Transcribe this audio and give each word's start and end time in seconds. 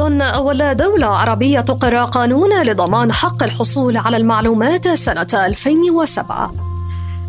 الأردن 0.00 0.22
أول 0.22 0.74
دولة 0.74 1.06
عربية 1.06 1.60
تقر 1.60 2.04
قانون 2.04 2.62
لضمان 2.62 3.12
حق 3.12 3.42
الحصول 3.42 3.96
على 3.96 4.16
المعلومات 4.16 4.88
سنة 4.88 5.26
2007 5.34 6.69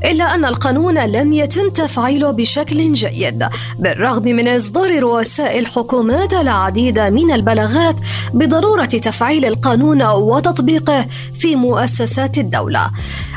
إلا 0.05 0.35
أن 0.35 0.45
القانون 0.45 0.99
لم 0.99 1.33
يتم 1.33 1.69
تفعيله 1.69 2.31
بشكل 2.31 2.93
جيد. 2.93 3.47
بالرغم 3.79 4.23
من 4.23 4.47
إصدار 4.47 4.99
رؤساء 4.99 5.59
الحكومات 5.59 6.33
العديد 6.33 6.99
من 6.99 7.31
البلاغات 7.31 7.95
بضرورة 8.33 8.85
تفعيل 8.85 9.45
القانون 9.45 10.03
وتطبيقه 10.03 11.05
في 11.39 11.55
مؤسسات 11.55 12.37
الدولة. 12.37 12.89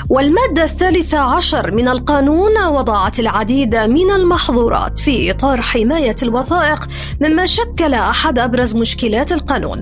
والمادة 0.09 0.64
الثالثة 0.64 1.18
عشر 1.18 1.70
من 1.70 1.88
القانون 1.88 2.65
وضعت 2.65 3.18
العديد 3.18 3.76
من 3.76 4.10
المحظورات 4.10 4.98
في 4.98 5.30
إطار 5.30 5.62
حماية 5.62 6.16
الوثائق 6.23 6.88
مما 7.20 7.46
شكل 7.46 7.95
أحد 7.95 8.38
أبرز 8.38 8.76
مشكلات 8.76 9.32
القانون. 9.32 9.80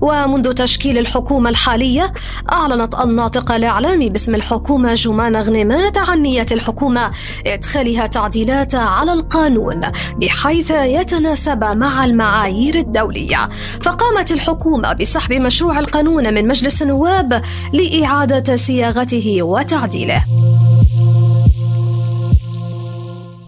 ومنذ 0.00 0.52
تشكيل 0.52 0.98
الحكومة 0.98 1.50
الحالية 1.50 2.12
أعلنت 2.52 2.94
الناطق 2.94 3.52
الإعلامي 3.52 4.10
باسم 4.10 4.34
الحكومة 4.34 4.94
جمان 4.94 5.36
غنيمات 5.36 5.98
عن 5.98 6.23
نية 6.24 6.46
الحكومة 6.52 7.10
إدخالها 7.46 8.06
تعديلات 8.06 8.74
على 8.74 9.12
القانون 9.12 9.80
بحيث 10.16 10.70
يتناسب 10.70 11.64
مع 11.64 12.04
المعايير 12.04 12.74
الدولية. 12.74 13.48
فقامت 13.82 14.32
الحكومة 14.32 14.92
بسحب 14.92 15.32
مشروع 15.32 15.78
القانون 15.78 16.34
من 16.34 16.48
مجلس 16.48 16.82
النواب 16.82 17.42
لإعادة 17.72 18.56
صياغته 18.56 19.42
وتعديله. 19.42 20.24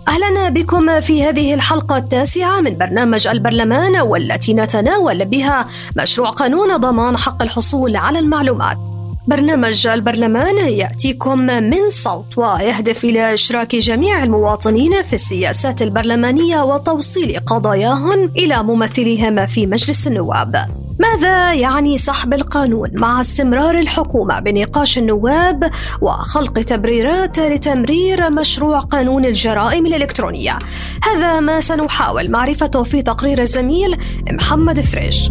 أهلا 0.08 0.48
بكم 0.48 1.00
في 1.00 1.24
هذه 1.24 1.54
الحلقة 1.54 1.96
التاسعة 1.96 2.60
من 2.60 2.78
برنامج 2.78 3.26
البرلمان 3.26 3.96
والتي 3.96 4.54
نتناول 4.54 5.24
بها 5.24 5.68
مشروع 5.96 6.30
قانون 6.30 6.76
ضمان 6.76 7.16
حق 7.16 7.42
الحصول 7.42 7.96
على 7.96 8.18
المعلومات. 8.18 8.95
برنامج 9.26 9.86
البرلمان 9.86 10.58
يأتيكم 10.58 11.38
من 11.38 11.90
صوت 11.90 12.38
ويهدف 12.38 13.04
إلى 13.04 13.34
إشراك 13.34 13.76
جميع 13.76 14.22
المواطنين 14.22 15.02
في 15.02 15.12
السياسات 15.12 15.82
البرلمانية 15.82 16.62
وتوصيل 16.62 17.40
قضاياهم 17.46 18.24
إلى 18.24 18.62
ممثليهم 18.62 19.46
في 19.46 19.66
مجلس 19.66 20.06
النواب. 20.06 20.66
ماذا 21.00 21.54
يعني 21.54 21.98
سحب 21.98 22.34
القانون 22.34 22.90
مع 22.94 23.20
استمرار 23.20 23.78
الحكومة 23.78 24.40
بنقاش 24.40 24.98
النواب 24.98 25.70
وخلق 26.00 26.60
تبريرات 26.60 27.38
لتمرير 27.38 28.30
مشروع 28.30 28.80
قانون 28.80 29.24
الجرائم 29.24 29.86
الإلكترونية؟ 29.86 30.58
هذا 31.02 31.40
ما 31.40 31.60
سنحاول 31.60 32.30
معرفته 32.30 32.82
في 32.82 33.02
تقرير 33.02 33.40
الزميل 33.40 33.96
محمد 34.32 34.80
فريش. 34.80 35.30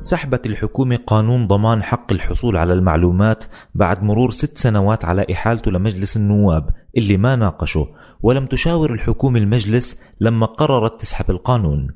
سحبت 0.00 0.46
الحكومة 0.46 0.96
قانون 1.06 1.46
ضمان 1.46 1.82
حق 1.82 2.12
الحصول 2.12 2.56
على 2.56 2.72
المعلومات 2.72 3.44
بعد 3.74 4.02
مرور 4.02 4.30
ست 4.30 4.58
سنوات 4.58 5.04
على 5.04 5.26
إحالته 5.32 5.70
لمجلس 5.70 6.16
النواب 6.16 6.70
اللي 6.96 7.16
ما 7.16 7.36
ناقشه 7.36 7.88
ولم 8.22 8.46
تشاور 8.46 8.92
الحكومة 8.92 9.38
المجلس 9.38 9.98
لما 10.20 10.46
قررت 10.46 11.00
تسحب 11.00 11.30
القانون. 11.30 11.88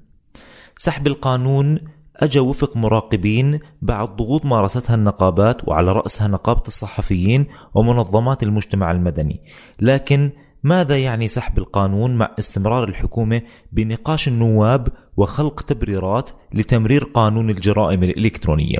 سحب 0.78 1.06
القانون 1.06 1.78
أجا 2.16 2.40
وفق 2.40 2.76
مراقبين 2.76 3.58
بعد 3.82 4.16
ضغوط 4.16 4.44
مارستها 4.44 4.94
النقابات 4.94 5.68
وعلى 5.68 5.92
رأسها 5.92 6.28
نقابة 6.28 6.62
الصحفيين 6.66 7.46
ومنظمات 7.74 8.42
المجتمع 8.42 8.90
المدني. 8.90 9.40
لكن 9.80 10.30
ماذا 10.62 10.98
يعني 10.98 11.28
سحب 11.28 11.58
القانون 11.58 12.16
مع 12.16 12.34
استمرار 12.38 12.84
الحكومة 12.84 13.42
بنقاش 13.72 14.28
النواب 14.28 14.88
وخلق 15.16 15.60
تبريرات 15.60 16.30
لتمرير 16.54 17.04
قانون 17.04 17.50
الجرائم 17.50 18.02
الإلكترونية. 18.02 18.78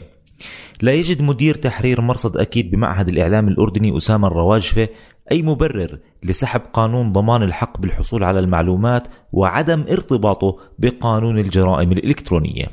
لا 0.83 0.93
يجد 0.93 1.23
مدير 1.23 1.55
تحرير 1.55 2.01
مرصد 2.01 2.37
أكيد 2.37 2.71
بمعهد 2.71 3.09
الإعلام 3.09 3.49
الأردني 3.49 3.97
أسامة 3.97 4.29
الرواجفة 4.29 4.89
أي 5.33 5.43
مبرر 5.43 5.99
لسحب 6.23 6.61
قانون 6.73 7.13
ضمان 7.13 7.43
الحق 7.43 7.81
بالحصول 7.81 8.25
على 8.25 8.39
المعلومات 8.39 9.09
وعدم 9.33 9.85
ارتباطه 9.91 10.57
بقانون 10.79 11.39
الجرائم 11.39 11.93
الإلكترونية. 11.93 12.67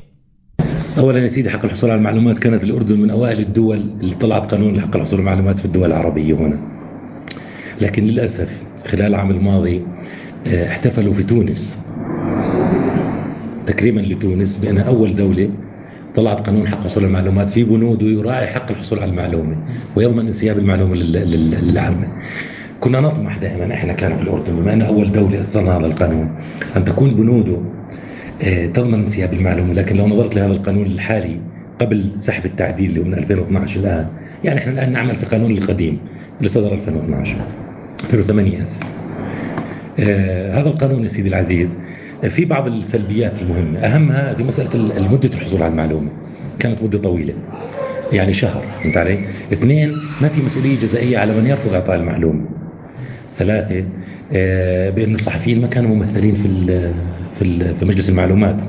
اولا 0.98 1.20
يا 1.20 1.28
سيدي 1.28 1.50
حق 1.50 1.66
الحصول 1.66 1.90
على 1.90 1.98
المعلومات 1.98 2.40
كانت 2.40 2.64
الأردن 2.64 3.00
من 3.00 3.10
أوائل 3.10 3.40
الدول 3.40 3.78
اللي 3.78 4.16
طلعت 4.16 4.52
قانون 4.52 4.82
حق 4.82 4.96
الحصول 4.96 5.20
على 5.20 5.30
المعلومات 5.30 5.60
في 5.60 5.66
الدول 5.66 5.86
العربية 5.86 6.34
هنا. 6.34 6.72
لكن 7.82 8.06
للأسف 8.06 8.64
خلال 8.88 9.06
العام 9.06 9.32
الماضي 9.32 9.86
آه، 10.48 10.68
احتفلوا 10.68 11.14
في 11.14 11.24
تونس. 11.24 11.80
تكريما 13.72 14.02
لتونس 14.02 14.58
بانها 14.58 14.84
أول 14.84 15.16
دولة 15.16 15.50
طلعت 16.16 16.40
قانون 16.46 16.68
حق 16.68 16.88
على 16.98 17.06
المعلومات 17.06 17.50
في 17.50 17.64
بنوده 17.64 18.06
يراعي 18.08 18.48
حق 18.48 18.72
الحصول 18.72 19.00
على 19.00 19.12
المعلومة 19.12 19.56
ويضمن 19.96 20.28
انسياب 20.28 20.58
المعلومة 20.60 20.96
لل- 20.96 21.12
لل- 21.32 21.68
للعامة. 21.72 22.08
كنا 22.80 23.00
نطمح 23.00 23.38
دائما 23.38 23.74
إحنا 23.74 23.94
كان 23.94 24.18
في 24.18 24.24
الأردن 24.24 24.56
بما 24.56 24.74
انه 24.74 24.86
أول 24.88 25.12
دولة 25.12 25.42
اصدرنا 25.42 25.78
هذا 25.78 25.86
القانون 25.86 26.30
أن 26.78 26.84
تكون 26.86 27.10
بنوده 27.16 27.58
آه، 28.44 28.66
تضمن 28.66 28.94
انسياب 29.00 29.34
المعلومة. 29.34 29.74
لكن 29.74 29.96
لو 29.96 30.08
نظرت 30.08 30.36
لهذا 30.36 30.52
القانون 30.52 30.86
الحالي 30.86 31.40
قبل 31.82 32.06
سحب 32.20 32.46
التعديل 32.46 32.90
اللي 32.90 33.00
هو 33.00 33.04
من 33.04 33.14
2012 33.14 33.80
الآن 33.80 34.08
يعني 34.44 34.60
إحنا 34.60 34.72
الآن 34.74 34.92
نعمل 34.92 35.16
في 35.16 35.24
القانون 35.24 35.52
القديم 35.52 35.98
اللي 36.38 36.50
صدر 36.50 36.74
2012 36.74 37.36
2008 38.04 38.64
آسف. 38.64 38.80
آه 40.00 40.54
هذا 40.62 40.70
القانون 40.70 41.04
يا 41.04 41.08
سيدي 41.08 41.30
العزيز 41.30 41.78
في 42.30 42.46
بعض 42.46 42.68
السلبيات 42.68 43.42
المهمة. 43.42 43.80
أهمها 43.80 44.34
في 44.34 44.44
مسألة 44.44 44.70
ال- 44.76 45.12
مده 45.12 45.30
الحصول 45.30 45.64
على 45.64 45.72
المعلومة. 45.72 46.12
كانت 46.60 46.84
مدة 46.84 46.98
طويلة. 46.98 47.34
يعني 48.12 48.34
شهر 48.34 48.64
فهمت 48.84 48.98
علي؟ 48.98 49.20
اثنين 49.54 49.96
ما 50.22 50.28
في 50.28 50.42
مسؤولية 50.42 50.80
جزائية 50.80 51.18
على 51.18 51.34
من 51.34 51.48
يرفض 51.48 51.74
إعطاء 51.74 51.96
المعلومة. 51.96 52.46
ثلاثة 53.34 53.86
آه 54.32 54.90
بانه 54.90 55.16
الصحفيين 55.16 55.62
ما 55.62 55.68
كانوا 55.68 55.96
ممثلين 55.96 56.36
في 56.36 56.48
في 57.76 57.86
مجلس 57.86 58.10
المعلومات. 58.10 58.62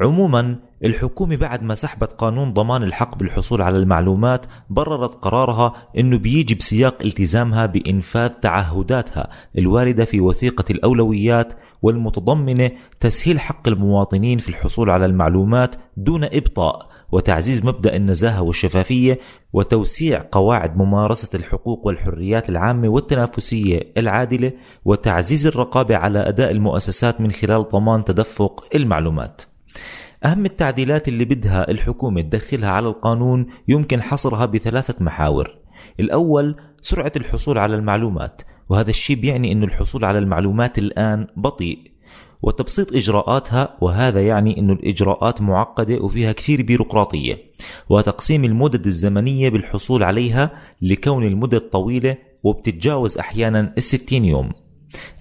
عموما 0.00 0.56
الحكومة 0.84 1.36
بعد 1.36 1.62
ما 1.62 1.74
سحبت 1.74 2.12
قانون 2.12 2.52
ضمان 2.52 2.82
الحق 2.82 3.18
بالحصول 3.18 3.62
على 3.62 3.78
المعلومات 3.78 4.46
بررت 4.70 5.14
قرارها 5.14 5.72
إنه 5.98 6.18
بيجي 6.18 6.54
بسياق 6.54 7.02
التزامها 7.04 7.66
بإنفاذ 7.66 8.28
تعهداتها 8.28 9.30
الواردة 9.58 10.04
في 10.04 10.20
وثيقة 10.20 10.64
الأولويات 10.70 11.52
والمتضمنة 11.82 12.70
تسهيل 13.00 13.40
حق 13.40 13.68
المواطنين 13.68 14.38
في 14.38 14.48
الحصول 14.48 14.90
على 14.90 15.06
المعلومات 15.06 15.76
دون 15.96 16.24
إبطاء 16.24 16.88
وتعزيز 17.12 17.66
مبدأ 17.66 17.96
النزاهة 17.96 18.42
والشفافية 18.42 19.18
وتوسيع 19.52 20.24
قواعد 20.32 20.76
ممارسة 20.76 21.28
الحقوق 21.34 21.86
والحريات 21.86 22.48
العامة 22.48 22.88
والتنافسية 22.88 23.92
العادلة 23.96 24.52
وتعزيز 24.84 25.46
الرقابة 25.46 25.96
على 25.96 26.28
أداء 26.28 26.50
المؤسسات 26.50 27.20
من 27.20 27.32
خلال 27.32 27.68
ضمان 27.68 28.04
تدفق 28.04 28.64
المعلومات. 28.74 29.42
أهم 30.24 30.44
التعديلات 30.44 31.08
اللي 31.08 31.24
بدها 31.24 31.70
الحكومة 31.70 32.20
تدخلها 32.20 32.70
على 32.70 32.88
القانون 32.88 33.46
يمكن 33.68 34.02
حصرها 34.02 34.46
بثلاثة 34.46 35.04
محاور. 35.04 35.58
الأول 36.00 36.56
سرعة 36.82 37.12
الحصول 37.16 37.58
على 37.58 37.74
المعلومات 37.74 38.42
وهذا 38.68 38.90
الشيء 38.90 39.16
بيعني 39.16 39.52
أن 39.52 39.62
الحصول 39.62 40.04
على 40.04 40.18
المعلومات 40.18 40.78
الآن 40.78 41.26
بطيء 41.36 41.78
وتبسيط 42.42 42.92
إجراءاتها 42.92 43.76
وهذا 43.80 44.26
يعني 44.26 44.58
أن 44.60 44.70
الإجراءات 44.70 45.40
معقدة 45.42 46.04
وفيها 46.04 46.32
كثير 46.32 46.62
بيروقراطية 46.62 47.38
وتقسيم 47.88 48.44
المدد 48.44 48.86
الزمنية 48.86 49.48
بالحصول 49.48 50.02
عليها 50.02 50.50
لكون 50.82 51.24
المدد 51.24 51.60
طويلة 51.60 52.16
وبتتجاوز 52.44 53.18
أحيانا 53.18 53.74
الستين 53.76 54.24
يوم. 54.24 54.50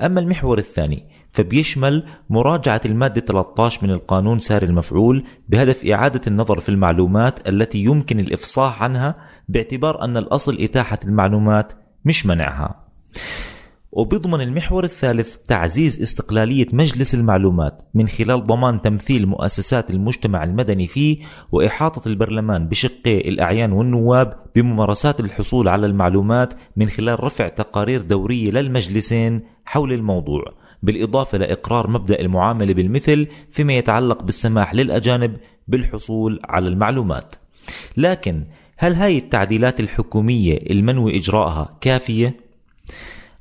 أما 0.02 0.20
المحور 0.20 0.58
الثاني 0.58 1.15
فبيشمل 1.36 2.04
مراجعة 2.30 2.82
المادة 2.86 3.22
13 3.22 3.88
من 3.88 3.92
القانون 3.92 4.40
ساري 4.40 4.66
المفعول 4.66 5.24
بهدف 5.50 5.86
إعادة 5.86 6.22
النظر 6.28 6.60
في 6.60 6.70
المعلومات 6.70 7.50
التي 7.50 7.78
يمكن 7.78 8.20
الإفصاح 8.20 8.84
عنها 8.84 9.16
باعتبار 9.50 10.04
أن 10.04 10.18
الأصل 10.18 10.58
إتاحة 10.60 11.00
المعلومات 11.06 11.74
مش 12.06 12.26
منعها. 12.26 12.86
وبيضمن 13.92 14.42
المحور 14.42 14.84
الثالث 14.84 15.38
تعزيز 15.38 16.02
استقلالية 16.02 16.66
مجلس 16.74 17.16
المعلومات 17.16 17.82
من 17.94 18.08
خلال 18.08 18.44
ضمان 18.44 18.82
تمثيل 18.82 19.26
مؤسسات 19.26 19.92
المجتمع 19.92 20.44
المدني 20.44 20.88
فيه 20.88 21.18
وإحاطة 21.52 22.08
البرلمان 22.08 22.68
بشقي 22.68 23.30
الأعيان 23.30 23.72
والنواب 23.72 24.34
بممارسات 24.56 25.20
الحصول 25.20 25.68
على 25.68 25.86
المعلومات 25.86 26.54
من 26.76 26.90
خلال 26.90 27.24
رفع 27.24 27.48
تقارير 27.48 28.02
دورية 28.02 28.52
للمجلسين 28.52 29.42
حول 29.66 29.94
الموضوع. 29.94 30.65
بالإضافة 30.86 31.38
لإقرار 31.38 31.90
مبدأ 31.90 32.20
المعاملة 32.20 32.74
بالمثل 32.74 33.28
فيما 33.52 33.74
يتعلق 33.74 34.24
بالسماح 34.24 34.74
للأجانب 34.74 35.38
بالحصول 35.68 36.40
على 36.44 36.68
المعلومات 36.68 37.36
لكن 37.98 38.44
هل 38.78 38.94
هاي 38.94 39.18
التعديلات 39.18 39.80
الحكومية 39.80 40.58
المنوي 40.70 41.18
إجراءها 41.18 41.70
كافية؟ 41.82 42.38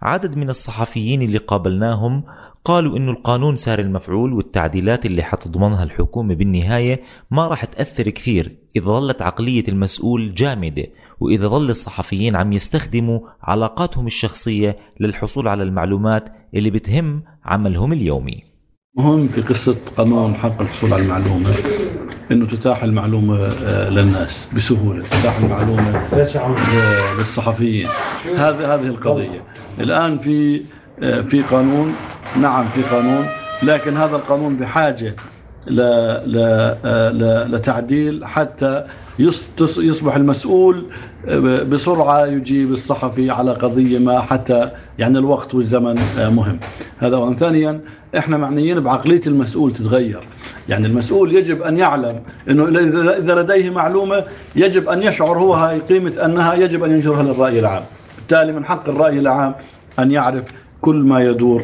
عدد 0.03 0.37
من 0.37 0.51
الصحفيين 0.51 1.23
اللي 1.23 1.39
قابلناهم 1.39 2.25
قالوا 2.65 2.97
إنه 2.97 3.11
القانون 3.13 3.57
سار 3.57 3.79
المفعول 3.79 4.33
والتعديلات 4.33 5.07
اللي 5.07 5.23
حتضمنها 5.23 5.85
الحكومة 5.85 6.35
بالنهاية 6.35 7.03
ما 7.31 7.49
راح 7.49 7.65
تأثر 7.65 8.11
كثير 8.11 8.57
إذا 8.77 8.85
ظلت 8.85 9.23
عقلية 9.23 9.65
المسؤول 9.69 10.35
جامدة 10.35 10.87
وإذا 11.21 11.49
ظل 11.49 11.71
الصحفيين 11.71 12.37
عم 12.37 12.53
يستخدموا 12.53 13.21
علاقاتهم 13.43 14.07
الشخصية 14.07 14.77
للحصول 15.01 15.49
على 15.49 15.63
المعلومات 15.63 16.29
اللي 16.55 16.71
بتهم 16.71 17.23
عملهم 17.45 17.93
اليومي. 17.93 18.43
مهم 18.97 19.29
في 19.29 19.41
قصة 19.41 19.77
قانون 19.97 20.35
حق 20.35 20.61
الحصول 20.61 20.93
على 20.93 21.03
المعلومة 21.03 21.51
إنه 22.33 22.47
تتاح 22.47 22.83
المعلومة 22.83 23.37
آه، 23.47 23.91
للناس 23.91 24.49
بسهولة 24.57 25.03
تتاح 25.05 25.39
المعلومة 25.39 25.97
آه، 26.13 27.15
للصحفيين. 27.19 27.89
هذه 28.37 28.75
هذه 28.75 28.87
القضية. 28.87 29.43
الآن 29.81 30.19
في 30.19 30.63
آه، 31.03 31.21
في 31.21 31.43
قانون 31.43 31.95
نعم 32.41 32.69
في 32.69 32.83
قانون 32.83 33.27
لكن 33.63 33.97
هذا 33.97 34.17
القانون 34.17 34.57
بحاجة 34.57 35.17
لتعديل 37.49 38.25
حتى 38.25 38.85
يصبح 39.79 40.17
المسؤول 40.17 40.87
بسرعة 41.69 42.27
يجيب 42.27 42.73
الصحفي 42.73 43.31
على 43.31 43.53
قضية 43.53 43.99
ما 43.99 44.21
حتى 44.21 44.71
يعني 44.99 45.19
الوقت 45.19 45.55
والزمن 45.55 45.95
مهم. 46.19 46.59
هذا 46.99 47.17
أولا. 47.17 47.37
ثانيا 47.37 47.81
إحنا 48.19 48.37
معنيين 48.37 48.81
بعقلية 48.81 49.21
المسؤول 49.27 49.73
تتغير. 49.73 50.21
يعني 50.69 50.87
المسؤول 50.87 51.35
يجب 51.35 51.63
أن 51.63 51.79
يعلم 51.79 52.21
أنه 52.51 52.69
إذا 53.19 53.43
لديه 53.43 53.71
معلومة 53.71 54.25
يجب 54.57 54.89
أن 54.89 55.03
يشعر 55.03 55.39
هو 55.39 55.55
هاي 55.55 55.79
قيمة 55.79 56.25
أنها 56.25 56.55
يجب 56.55 56.85
أن 56.85 56.91
ينشرها 56.91 57.23
للرأي 57.23 57.59
العام. 57.59 57.83
بالتالي 58.17 58.53
من 58.53 58.65
حق 58.65 58.89
الرأي 58.89 59.19
العام 59.19 59.55
أن 59.99 60.11
يعرف 60.13 60.45
كل 60.81 60.97
ما 60.97 61.21
يدور 61.25 61.63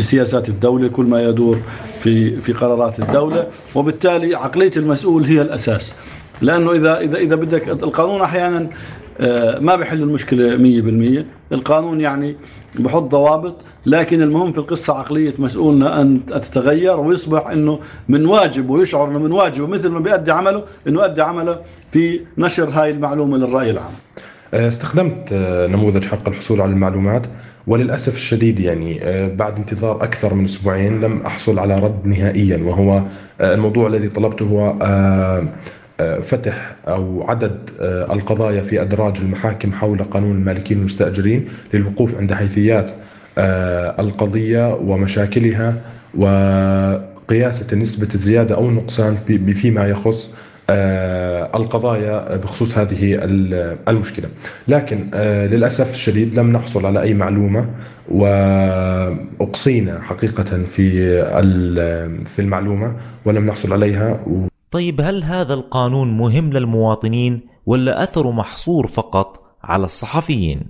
في 0.00 0.06
سياسات 0.06 0.48
الدولة 0.48 0.88
كل 0.88 1.04
ما 1.04 1.22
يدور 1.22 1.58
في 1.98 2.40
في 2.40 2.52
قرارات 2.52 3.00
الدولة. 3.00 3.46
وبالتالي 3.74 4.34
عقلية 4.34 4.72
المسؤول 4.76 5.24
هي 5.24 5.42
الأساس. 5.42 5.94
لأنه 6.42 6.72
إذا 6.72 7.00
إذا 7.00 7.18
إذا 7.18 7.36
بدك 7.36 7.68
القانون 7.68 8.22
أحيانا 8.22 8.70
آه، 9.20 9.58
ما 9.58 9.76
بحل 9.76 10.02
المشكلة 10.02 10.56
100% 10.56 11.24
القانون 11.52 12.00
يعني 12.00 12.36
بحط 12.74 13.02
ضوابط 13.02 13.56
لكن 13.86 14.22
المهم 14.22 14.52
في 14.52 14.58
القصة 14.58 14.94
عقلية 14.98 15.34
مسؤولنا 15.38 16.02
أن 16.02 16.26
تتغير 16.26 17.00
ويصبح 17.00 17.46
أنه 17.46 17.78
من 18.08 18.26
واجب 18.26 18.70
ويشعر 18.70 19.08
أنه 19.08 19.18
من 19.18 19.32
واجبه 19.32 19.66
مثل 19.66 19.88
ما 19.88 20.00
بيأدي 20.00 20.32
عمله 20.32 20.64
أنه 20.86 21.00
يؤدي 21.00 21.22
عمله 21.22 21.60
في 21.92 22.20
نشر 22.38 22.68
هاي 22.70 22.90
المعلومة 22.90 23.36
للرأي 23.36 23.70
العام. 23.70 23.92
استخدمت 24.54 25.32
آه، 25.32 25.66
نموذج 25.66 26.04
حق 26.04 26.28
الحصول 26.28 26.60
على 26.60 26.70
المعلومات 26.70 27.26
وللأسف 27.66 28.14
الشديد 28.14 28.60
يعني 28.60 29.00
بعد 29.36 29.58
انتظار 29.58 30.04
أكثر 30.04 30.34
من 30.34 30.44
أسبوعين 30.44 31.00
لم 31.00 31.22
أحصل 31.26 31.58
على 31.58 31.76
رد 31.76 32.06
نهائيا 32.06 32.56
وهو 32.56 33.02
الموضوع 33.40 33.86
الذي 33.86 34.08
طلبته 34.08 34.44
هو 34.44 34.76
فتح 36.22 36.76
أو 36.88 37.24
عدد 37.28 37.70
آه، 37.80 38.12
القضايا 38.12 38.62
في 38.62 38.82
أدراج 38.82 39.18
المحاكم 39.20 39.72
حول 39.72 40.02
قانون 40.02 40.36
المالكين 40.36 40.76
والمستاجرين 40.76 41.48
للوقوف 41.74 42.14
عند 42.14 42.32
حيثيات 42.32 42.90
آه، 43.38 44.00
القضية 44.00 44.74
ومشاكلها 44.74 45.76
وقياسة 46.14 47.76
نسبة 47.76 48.08
الزيادة 48.14 48.54
أو 48.54 48.68
النقصان 48.68 49.16
فيما 49.54 49.88
يخص 49.88 50.34
آه، 50.34 50.34
القضايا 51.54 52.36
بخصوص 52.36 52.78
هذه 52.78 53.18
المشكلة. 53.88 54.28
لكن 54.68 55.10
للأسف 55.50 55.94
الشديد 55.94 56.38
لم 56.38 56.52
نحصل 56.52 56.86
على 56.86 57.02
أي 57.02 57.14
معلومة 57.14 57.70
وأقصينا 58.10 60.00
حقيقة 60.00 60.62
في 60.64 61.22
في 62.24 62.38
المعلومة 62.38 62.96
ولم 63.24 63.46
نحصل 63.46 63.72
عليها. 63.72 64.20
طيب 64.70 65.00
هل 65.00 65.22
هذا 65.22 65.54
القانون 65.54 66.18
مهم 66.18 66.52
للمواطنين 66.52 67.40
ولا 67.66 68.02
أثره 68.02 68.30
محصور 68.30 68.86
فقط 68.86 69.42
على 69.64 69.84
الصحفيين؟ 69.84 70.60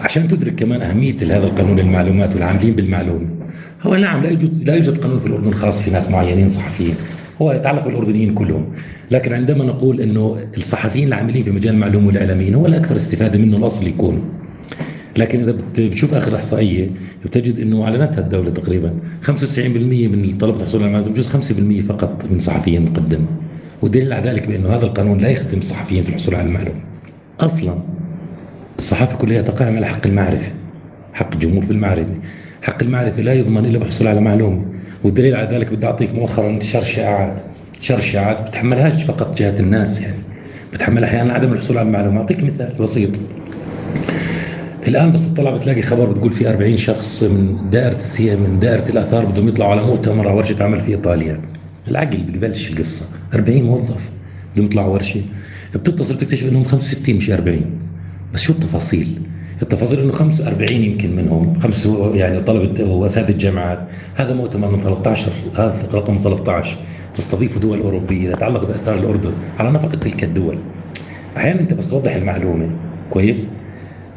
عشان 0.00 0.28
تدرك 0.28 0.54
كمان 0.54 0.82
أهمية 0.82 1.16
هذا 1.16 1.46
القانون 1.46 1.78
المعلومات 1.78 2.34
والعاملين 2.34 2.74
بالمعلومة 2.74 3.28
هو 3.82 3.94
نعم 3.96 4.22
لا 4.22 4.30
يوجد 4.30 4.68
لا 4.68 4.74
يوجد 4.74 4.98
قانون 4.98 5.18
في 5.18 5.26
الأردن 5.26 5.54
خاص 5.54 5.82
في 5.82 5.90
ناس 5.90 6.10
معينين 6.10 6.48
صحفيين. 6.48 6.94
هو 7.42 7.52
يتعلق 7.52 7.84
بالأردنيين 7.84 8.34
كلهم. 8.34 8.64
لكن 9.10 9.32
عندما 9.32 9.64
نقول 9.64 10.00
أنه 10.00 10.36
الصحفيين 10.56 11.08
العاملين 11.08 11.42
في 11.42 11.50
مجال 11.50 11.74
المعلومة 11.74 12.06
والإعلاميين 12.06 12.54
هو 12.54 12.66
الأكثر 12.66 12.96
استفادة 12.96 13.38
منه 13.38 13.56
الأصل 13.56 13.86
يكون. 13.86 14.22
لكن 15.18 15.40
إذا 15.40 15.52
بتشوف 15.78 16.14
آخر 16.14 16.36
إحصائية 16.36 16.90
بتجد 17.24 17.58
إنه 17.58 17.84
أعلنتها 17.84 18.20
الدولة 18.20 18.50
تقريبا 18.50 18.94
95% 19.22 19.28
من 19.68 20.38
طلبة 20.40 20.56
الحصول 20.60 20.80
على 20.82 20.88
المعلومات 20.88 21.12
بجوز 21.12 21.28
5% 21.28 21.86
فقط 21.88 22.26
من 22.30 22.38
صحفيين 22.38 22.84
تقدم 22.92 23.26
والدليل 23.82 24.12
على 24.12 24.30
ذلك 24.30 24.48
بأنه 24.48 24.68
هذا 24.68 24.86
القانون 24.86 25.18
لا 25.18 25.28
يخدم 25.28 25.58
الصحفيين 25.58 26.02
في 26.02 26.08
الحصول 26.08 26.34
على 26.34 26.46
المعلومه 26.48 26.80
أصلا 27.40 27.78
الصحافة 28.78 29.16
كلها 29.16 29.42
تقائم 29.42 29.76
على 29.76 29.86
حق 29.86 30.06
المعرفة 30.06 30.52
حق 31.14 31.32
الجمهور 31.34 31.62
في 31.62 31.70
المعرفة. 31.70 32.14
حق 32.62 32.82
المعرفة 32.82 33.22
لا 33.22 33.32
يضمن 33.32 33.66
إلا 33.66 33.78
بحصول 33.78 34.06
على 34.06 34.20
معلومة. 34.20 34.64
والدليل 35.04 35.36
على 35.36 35.56
ذلك 35.56 35.72
بدي 35.72 35.86
أعطيك 35.86 36.14
مؤخرا 36.14 36.50
انتشار 36.50 36.82
الشائعات 36.82 37.40
انتشار 37.74 37.98
الشائعات 37.98 38.48
بتحملهاش 38.48 39.02
فقط 39.04 39.38
جهه 39.38 39.60
الناس 39.60 40.02
يعني. 40.02 40.16
بتحمل 40.72 41.04
أحيانا 41.04 41.32
عدم 41.32 41.52
الحصول 41.52 41.78
على 41.78 41.86
المعلومة. 41.86 42.20
أعطيك 42.20 42.44
مثال 42.44 42.74
بسيط. 42.80 43.10
الآن 44.88 45.12
بس 45.12 45.34
تطلع 45.34 45.56
بتلاقي 45.56 45.82
خبر 45.82 46.04
بتقول 46.12 46.32
في 46.32 46.48
40 46.50 46.76
شخص 46.76 47.22
من 47.22 47.70
دائرة 47.70 47.96
السيا 47.96 48.36
من 48.36 48.60
دائرة 48.60 48.88
الآثار 48.88 49.24
بدهم 49.24 49.48
يطلعوا 49.48 49.70
على 49.70 49.82
مؤتمر 49.82 50.30
أو 50.30 50.36
ورشة 50.36 50.64
عمل 50.64 50.80
في 50.80 50.90
إيطاليا. 50.90 51.40
العقل 51.88 52.18
ببلش 52.18 52.70
القصة. 52.70 53.06
40 53.34 53.62
موظف 53.62 54.10
بدهم 54.54 54.66
يطلعوا 54.66 54.92
ورشة. 54.92 55.22
بتتصل 55.74 56.14
بتكتشف 56.14 56.48
إنهم 56.48 56.64
65 56.64 57.16
مش 57.16 57.30
40 57.30 57.64
بس 58.34 58.40
شو 58.40 58.52
التفاصيل؟ 58.52 59.18
التفاصيل 59.62 60.00
إنه 60.00 60.12
45 60.12 60.70
يمكن 60.70 61.16
منهم 61.16 61.60
خمس 61.60 61.88
يعني 62.14 62.40
طلبة 62.40 62.84
واساتذه 62.84 63.30
الجامعات. 63.30 63.78
هذا 64.14 64.34
مؤتمر 64.34 64.70
من 64.70 64.80
13 64.80 65.32
هذا 65.56 65.88
رقم 65.92 66.18
13 66.22 66.76
تستضيف 67.14 67.58
دول 67.58 67.80
أوروبية 67.80 68.34
تتعلق 68.34 68.64
بآثار 68.64 68.94
الأردن 68.94 69.32
على 69.58 69.70
نفقه 69.70 69.98
تلك 69.98 70.24
الدول. 70.24 70.58
أحيانا 71.36 71.60
أنت 71.60 71.74
بس 71.74 71.88
توضح 71.88 72.14
المعلومة. 72.14 72.70
كويس؟ 73.10 73.48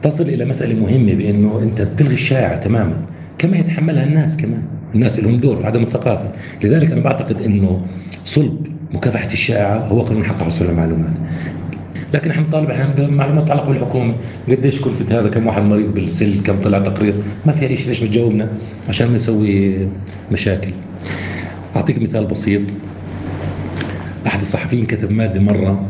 تصل 0.02 0.24
إلى 0.24 0.46
مسألة 0.46 0.80
مهمة 0.80 1.14
بإنه 1.14 1.60
أنت 1.62 1.82
بتلغي 1.82 2.14
الشائعه 2.14 2.58
تماما 2.58 3.06
كما 3.38 3.58
يتحملها 3.58 4.04
الناس 4.04 4.38
كمان. 4.38 4.64
الناس 4.96 5.20
لهم 5.20 5.38
دور 5.38 5.56
في 5.56 5.66
عدم 5.66 5.84
الثقافة. 5.84 6.32
لذلك 6.64 6.92
أنا 6.92 7.02
بعتقد 7.02 7.42
إنه 7.42 7.86
صلب 8.26 8.68
مكافحة 8.94 9.34
الشائعه 9.34 9.88
هو 9.88 10.02
قانون 10.02 10.24
حق 10.24 10.44
حصول 10.44 10.70
المعلومات. 10.70 11.14
لكن 12.14 12.30
إحنا 12.32 12.44
بنطالب 12.44 12.70
أحيانا 12.70 12.94
بمعلومات 12.94 13.44
تتعلق 13.44 13.68
بالحكومة. 13.68 14.14
قديش 14.50 14.82
كلفة 14.82 15.20
هذا؟ 15.20 15.30
كم 15.30 15.48
واحد 15.48 15.62
مريض 15.62 15.94
بالسل؟ 15.94 16.44
كم 16.44 16.62
طلع 16.62 16.80
تقرير؟ 16.80 17.14
ما 17.46 17.52
في 17.52 17.78
شيء 17.78 17.88
ليش 17.88 18.04
بتجاوبنا؟ 18.04 18.50
عشان 18.90 19.14
نسوي 19.14 19.88
مشاكل. 20.32 20.72
أعطيك 21.76 22.02
مثال 22.02 22.26
بسيط. 22.26 22.62
أحد 24.28 24.40
الصحفيين 24.40 24.86
كتب 24.86 25.12
مادة 25.12 25.40
مرة 25.40 25.86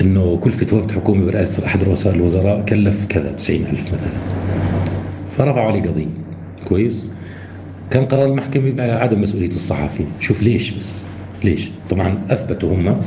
إنه 0.00 0.36
كلفة 0.36 0.76
وفد 0.76 0.92
حكومي 0.92 1.24
برئاسة 1.24 1.66
أحد 1.66 1.84
رؤساء 1.84 2.14
الوزراء 2.14 2.64
كلف 2.64 3.06
كذا 3.06 3.32
90000 3.32 3.94
مثلا. 3.94 4.12
فرفعوا 5.30 5.66
عليه 5.70 5.82
قضية. 5.82 6.06
كويس؟ 6.68 7.08
كان 7.90 8.04
قرار 8.04 8.26
المحكمة 8.26 8.70
بعدم 8.70 9.20
مسؤولية 9.20 9.48
الصحفي 9.48 10.04
شوف 10.20 10.42
ليش 10.42 10.70
بس. 10.70 11.04
ليش؟ 11.44 11.70
طبعا 11.90 12.18
أثبتوا 12.30 12.74
هم 12.74 13.00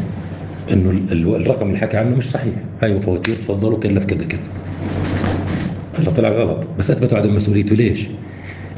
إنه 0.71 1.01
الرقم 1.11 1.67
اللي 1.67 1.77
حكى 1.77 1.97
عنه 1.97 2.15
مش 2.15 2.29
صحيح. 2.29 2.53
هاي 2.81 3.01
فواتير 3.01 3.35
تفضلوا 3.35 3.79
كلف 3.79 4.05
كذا 4.05 4.25
كذا 4.25 4.39
هلا 5.99 6.11
طلع 6.11 6.29
غلط. 6.29 6.67
بس 6.79 6.91
أثبتوا 6.91 7.17
عدم 7.17 7.35
مسؤوليته. 7.35 7.75
ليش؟ 7.75 8.07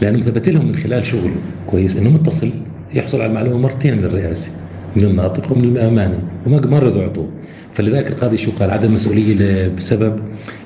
لأنه 0.01 0.21
ثبت 0.21 0.49
لهم 0.49 0.67
من 0.67 0.75
خلال 0.75 1.05
شغله 1.05 1.35
كويس 1.67 1.97
إنه 1.97 2.09
متصل 2.09 2.51
يحصل 2.93 3.21
على 3.21 3.29
المعلومة 3.29 3.57
مرتين 3.57 3.97
من 3.97 4.05
الرئاسة 4.05 4.51
من 4.95 5.03
الناطق 5.03 5.51
ومن 5.51 5.63
الأمانة 5.63 6.23
وما 6.47 6.61
ما 6.67 6.79
رضوا 6.79 7.01
يعطوه. 7.01 7.29
فلذلك 7.73 8.07
القاضي 8.07 8.37
شو 8.37 8.51
قال؟ 8.59 8.71
عدم 8.71 8.93
مسؤولية 8.95 9.67
بسبب 9.67 10.19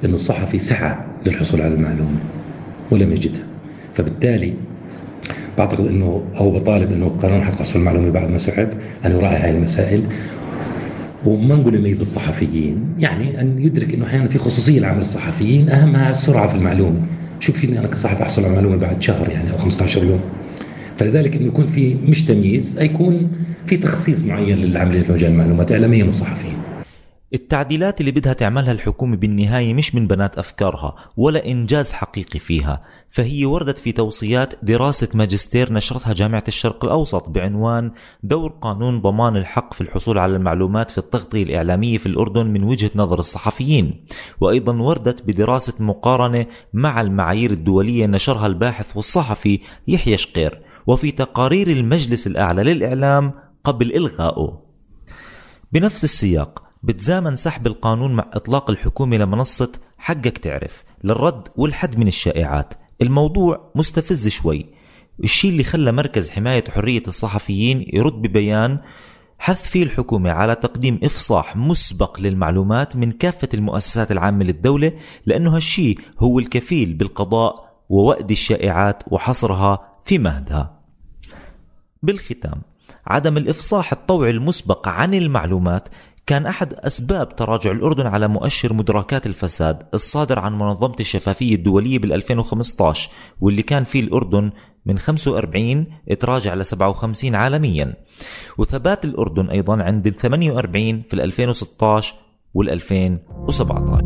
إنه 0.05 0.15
الصحفي 0.15 0.59
سعى 0.59 0.95
للحصول 1.25 1.61
على 1.61 1.73
المعلومة 1.73 2.19
ولم 2.91 3.11
يجدها. 3.11 3.43
فبالتالي 3.93 4.53
بعتقد 5.57 5.85
إنه 5.88 6.23
أو 6.39 6.51
بطالب 6.51 6.91
إنه 6.91 7.09
قانون 7.09 7.41
حق 7.41 7.55
حصول 7.55 7.81
المعلومة 7.81 8.09
بعد 8.09 8.31
ما 8.31 8.38
سحب 8.38 8.69
أن 9.05 9.11
يراعي 9.11 9.38
هاي 9.38 9.51
المسائل 9.51 10.03
وما 11.25 11.55
نقول 11.55 11.75
يميز 11.75 12.01
الصحفيين. 12.01 12.95
يعني 12.97 13.41
أن 13.41 13.59
يدرك 13.61 13.93
إنه 13.93 14.05
أحيانا 14.05 14.27
في 14.27 14.38
خصوصية 14.38 14.79
لعمل 14.79 15.01
الصحفيين 15.01 15.69
اهمها 15.69 16.09
السرعة 16.09 16.47
في 16.47 16.55
المعلومة. 16.55 17.01
شو 17.39 17.53
فيني 17.53 17.79
أنا 17.79 17.88
كصحفي 17.88 18.23
أحصل 18.23 18.45
على 18.45 18.53
معلومة 18.53 18.75
بعد 18.75 19.01
شهر 19.01 19.29
يعني 19.29 19.51
أو 19.51 19.57
15 19.57 20.03
يوم. 20.03 20.21
فلذلك 20.97 21.35
إنه 21.35 21.45
يكون 21.47 21.65
في 21.67 21.95
مش 21.95 22.25
تمييز 22.25 22.81
يكون 22.81 23.31
في 23.65 23.77
تخصيص 23.77 24.25
معين 24.25 24.57
للعاملين 24.57 25.03
في 25.03 25.11
مجال 25.13 25.31
المعلومات 25.31 25.71
اعلاميا 25.71 26.05
وصحفيين. 26.05 26.58
التعديلات 27.33 28.00
اللي 28.00 28.12
بدها 28.12 28.33
تعملها 28.33 28.71
الحكومة 28.71 29.17
بالنهاية 29.17 29.74
مش 29.74 29.95
من 29.95 30.07
بنات 30.07 30.38
أفكارها 30.38 30.95
ولا 31.17 31.45
إنجاز 31.45 31.91
حقيقي 31.91 32.39
فيها. 32.39 32.81
فهي 33.12 33.45
وردت 33.45 33.79
في 33.79 33.91
توصيات 33.91 34.53
دراسة 34.63 35.07
ماجستير 35.13 35.74
نشرتها 35.74 36.13
جامعة 36.13 36.43
الشرق 36.48 36.86
الأوسط 36.86 37.29
بعنوان 37.29 37.91
دور 38.24 38.50
قانون 38.62 39.01
ضمان 39.01 39.38
الحق 39.38 39.74
في 39.74 39.81
الحصول 39.81 40.17
على 40.17 40.36
المعلومات 40.36 40.91
في 40.91 40.98
التغطية 40.98 41.43
الإعلامية 41.43 41.98
في 41.98 42.05
الأردن 42.05 42.48
من 42.48 42.63
وجهة 42.63 42.91
نظر 42.95 43.19
الصحفيين. 43.19 44.05
وأيضا 44.41 44.77
وردت 44.81 45.24
بدراسة 45.24 45.74
مقارنة 45.79 46.45
مع 46.74 47.01
المعايير 47.01 47.51
الدولية 47.51 48.05
نشرها 48.05 48.48
الباحث 48.48 48.95
والصحفي 48.98 49.59
يحيى 49.88 50.17
شقير. 50.17 50.62
وفي 50.88 51.12
تقارير 51.12 51.67
المجلس 51.67 52.27
الأعلى 52.27 52.63
للإعلام 52.63 53.33
قبل 53.63 53.95
إلغائه. 53.95 54.62
بنفس 55.71 56.03
السياق 56.03 56.68
بتزامن 56.83 57.36
سحب 57.36 57.67
القانون 57.67 58.15
مع 58.15 58.29
إطلاق 58.33 58.69
الحكومة 58.69 59.17
لمنصة 59.17 59.71
حقك 59.98 60.38
تعرف 60.38 60.83
للرد 61.03 61.48
والحد 61.55 62.00
من 62.00 62.07
الشائعات. 62.07 62.74
الموضوع 63.01 63.71
مستفز 63.75 64.27
شوي. 64.27 64.65
الشيء 65.24 65.51
اللي 65.51 65.63
خلى 65.63 65.91
مركز 65.91 66.29
حماية 66.29 66.63
حرية 66.69 67.03
الصحفيين 67.07 67.86
يرد 67.93 68.13
ببيان 68.13 68.79
حث 69.39 69.69
فيه 69.69 69.83
الحكومة 69.83 70.31
على 70.31 70.55
تقديم 70.55 71.00
إفصاح 71.03 71.55
مسبق 71.55 72.19
للمعلومات 72.19 72.95
من 72.95 73.12
كافة 73.12 73.50
المؤسسات 73.53 74.12
العامة 74.12 74.43
للدولة 74.43 74.91
لأنه 75.25 75.55
هالشيء 75.55 76.00
هو 76.19 76.39
الكفيل 76.39 76.93
بالقضاء 76.93 77.69
ووأد 77.89 78.31
الشائعات 78.31 79.03
وحصرها 79.07 79.91
في 80.05 80.17
مهدها. 80.17 80.79
بالختام 82.03 82.62
عدم 83.07 83.38
الإفصاح 83.38 83.91
الطوعي 83.91 84.31
المسبق 84.31 84.88
عن 84.88 85.13
المعلومات 85.13 85.89
كان 86.29 86.45
أحد 86.45 86.74
أسباب 86.74 87.36
تراجع 87.36 87.71
الأردن 87.71 88.07
على 88.07 88.27
مؤشر 88.27 88.74
مدركات 88.74 89.25
الفساد 89.25 89.83
الصادر 89.93 90.39
عن 90.39 90.59
منظمة 90.59 90.95
الشفافية 91.00 91.55
الدولية 91.55 92.00
بال 92.00 92.13
2015 92.13 93.09
واللي 93.39 93.62
كان 93.62 93.83
فيه 93.83 94.00
الأردن 94.00 94.51
من 94.86 95.00
45 95.00 95.86
تراجع 96.19 96.53
ل 96.53 96.65
57 96.65 97.36
عالميا. 97.36 97.93
وثبات 98.57 99.05
الأردن 99.05 99.50
أيضا 99.50 99.83
عند 99.83 100.07
ال 100.07 100.15
48 100.15 101.01
في 101.01 101.13
ال 101.13 101.21
2016 101.21 102.15
وال 102.53 102.69
2017 102.69 104.01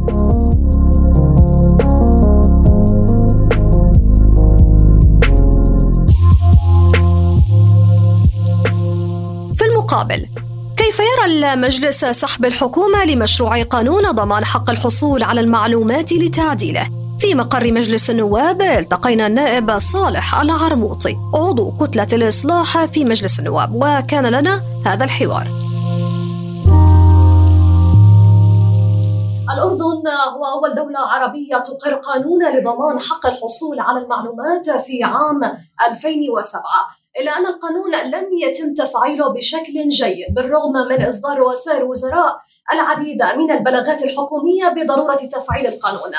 في 9.55 9.65
المقابل 9.65 10.27
كيف 10.85 10.99
يرى 10.99 11.53
المجلس 11.53 12.05
سحب 12.05 12.45
الحكومة 12.45 13.05
لمشروع 13.05 13.63
قانون 13.63 14.11
ضمان 14.11 14.45
حق 14.45 14.69
الحصول 14.69 15.23
على 15.23 15.41
المعلومات 15.41 16.13
لتعديله؟ 16.13 16.89
في 17.19 17.35
مقر 17.35 17.71
مجلس 17.71 18.09
النواب 18.09 18.61
التقينا 18.61 19.27
النائب 19.27 19.79
صالح 19.79 20.35
العرموطي. 20.35 21.17
عضو 21.33 21.71
كتلة 21.71 22.07
الإصلاح 22.13 22.85
في 22.85 23.05
مجلس 23.05 23.39
النواب. 23.39 23.71
وكان 23.73 24.25
لنا 24.25 24.61
هذا 24.85 25.05
الحوار. 25.05 25.62
الأردن 29.51 30.07
هو 30.35 30.45
أول 30.45 30.75
دولة 30.75 30.99
عربية 30.99 31.57
تقر 31.57 31.95
قانون 31.95 32.43
لضمان 32.43 32.99
حق 32.99 33.25
الحصول 33.25 33.79
على 33.79 33.99
المعلومات 33.99 34.69
في 34.69 35.03
عام 35.03 35.41
2007 35.91 36.61
إلا 37.19 37.37
أن 37.37 37.45
القانون 37.45 37.91
لم 37.91 38.25
يتم 38.43 38.73
تفعيله 38.73 39.33
بشكل 39.33 39.87
جيد 39.87 40.33
بالرغم 40.35 40.73
من 40.89 41.05
إصدار 41.05 41.41
وسائل 41.41 41.83
وزراء 41.83 42.39
العديد 42.73 43.23
من 43.37 43.51
البلاغات 43.51 44.03
الحكومية 44.03 44.69
بضرورة 44.69 45.15
تفعيل 45.15 45.67
القانون. 45.67 46.11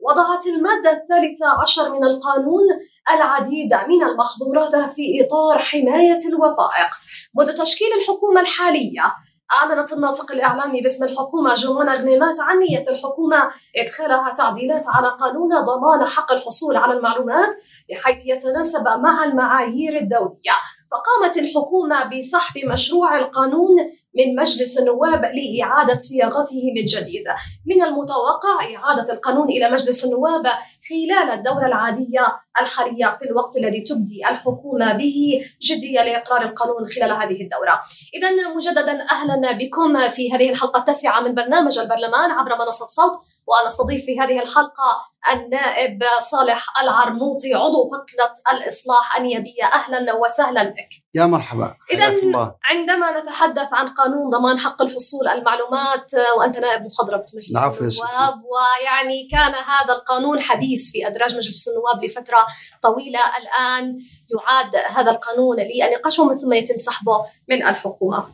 وضعت 0.00 0.46
المادة 0.46 0.90
الثالثة 0.90 1.46
عشر 1.62 1.92
من 1.92 2.04
القانون 2.04 2.62
العديد 3.10 3.74
من 3.88 4.02
المحظورات 4.02 4.90
في 4.90 5.26
إطار 5.26 5.58
حماية 5.58 6.18
الوثائق. 6.28 6.90
منذ 7.34 7.54
تشكيل 7.54 7.88
الحكومة 7.98 8.40
الحالية 8.40 9.14
أعلنت 9.52 9.92
الناطق 9.92 10.32
الإعلامي 10.32 10.82
باسم 10.82 11.04
الحكومة 11.04 11.54
جمانة 11.54 11.94
غنيمات 11.94 12.40
عن 12.40 12.58
نية 12.58 12.82
الحكومة 12.88 13.50
إدخالها 13.76 14.34
تعديلات 14.34 14.86
على 14.88 15.08
قانون 15.08 15.48
ضمان 15.48 16.08
حق 16.08 16.32
الحصول 16.32 16.76
على 16.76 16.92
المعلومات 16.92 17.54
بحيث 17.90 18.26
يتناسب 18.26 18.84
مع 18.84 19.24
المعايير 19.24 19.96
الدولية. 19.96 20.56
فقامت 20.90 21.36
الحكومة 21.36 21.96
بسحب 22.04 22.60
مشروع 22.72 23.18
القانون 23.18 23.76
من 24.14 24.36
مجلس 24.40 24.78
النواب 24.78 25.22
لإعادة 25.24 25.98
صياغته 25.98 26.62
من 26.76 26.84
جديد. 26.84 27.24
من 27.66 27.82
المتوقع 27.82 28.76
إعادة 28.76 29.12
القانون 29.12 29.48
إلى 29.48 29.70
مجلس 29.70 30.04
النواب 30.04 30.42
خلال 30.88 31.30
الدورة 31.30 31.66
العادية 31.66 32.26
الحالية 32.60 33.18
في 33.18 33.24
الوقت 33.24 33.56
الذي 33.56 33.80
تبدي 33.80 34.28
الحكومة 34.30 34.92
به 34.92 35.40
جدية 35.62 36.00
لإقرار 36.02 36.42
القانون 36.42 36.86
خلال 36.86 37.10
هذه 37.10 37.42
الدورة. 37.42 37.80
إذا 38.14 38.30
مجددا 38.56 39.02
أهلا 39.10 39.52
بكم 39.52 40.08
في 40.08 40.32
هذه 40.32 40.50
الحلقة 40.50 40.78
التاسعة 40.78 41.20
من 41.20 41.34
برنامج 41.34 41.78
البرلمان 41.78 42.30
عبر 42.30 42.58
منصة 42.58 42.86
صوت. 42.86 43.12
وأنا 43.46 43.66
أستضيف 43.66 44.04
في 44.04 44.20
هذه 44.20 44.42
الحلقة 44.42 45.12
النائب 45.32 45.98
صالح 46.30 46.66
العرموطي 46.82 47.54
عضو 47.54 47.88
كتلة 47.88 48.34
الإصلاح 48.52 49.16
النيابية. 49.16 49.64
أهلا 49.64 50.14
وسهلا 50.14 50.62
بك. 50.62 50.88
يا 51.14 51.26
مرحبا. 51.26 51.74
إذا 51.90 52.06
عندما 52.64 53.20
نتحدث 53.20 53.74
عن 53.74 53.88
قانون 53.88 54.30
ضمان 54.30 54.58
حق 54.58 54.82
الحصول 54.82 55.28
المعلومات 55.28 56.12
وأنت 56.38 56.58
نائب 56.58 56.82
مخضرم 56.82 57.22
في 57.22 57.36
مجلس 57.36 58.02
النواب 58.02 58.42
ويعني 58.44 59.28
كان 59.30 59.54
هذا 59.54 59.92
القانون 59.94 60.40
حبيس 60.40 60.92
في 60.92 61.06
أدراج 61.06 61.36
مجلس 61.36 61.68
النواب 61.68 62.04
لفترة 62.04 62.46
طويلة. 62.82 63.20
الآن 63.38 63.98
يعاد 64.34 64.76
هذا 64.96 65.10
القانون 65.10 65.56
للنقاش 65.60 66.18
ومن 66.18 66.34
ثم 66.34 66.52
يتم 66.52 66.76
سحبه 66.76 67.24
من 67.48 67.66
الحكومة. 67.66 68.26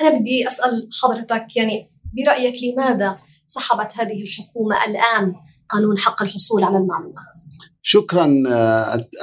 أنا 0.00 0.10
بدي 0.10 0.46
أسأل 0.46 0.88
حضرتك 1.02 1.56
يعني 1.56 1.90
برأيك 2.16 2.54
لماذا 2.62 3.18
سحبت 3.46 3.92
هذه 3.98 4.22
الحكومة 4.22 4.76
الآن 4.88 5.34
قانون 5.68 5.98
حق 5.98 6.22
الحصول 6.22 6.64
على 6.64 6.76
المعلومات. 6.76 7.38
شكرا 7.82 8.24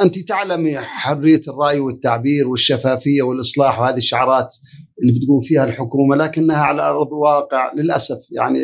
أنت 0.01 0.19
تعلمي 0.27 0.79
حرية 0.79 1.41
الرأي 1.47 1.79
والتعبير 1.79 2.47
والشفافية 2.47 3.21
والإصلاح 3.21 3.79
وهذه 3.79 3.97
الشعارات 3.97 4.55
اللي 5.01 5.19
بتقوم 5.19 5.41
فيها 5.41 5.63
الحكومة 5.63 6.15
لكنها 6.15 6.57
على 6.57 6.81
أرض 6.81 7.07
الواقع 7.07 7.73
للأسف 7.73 8.17
يعني 8.31 8.59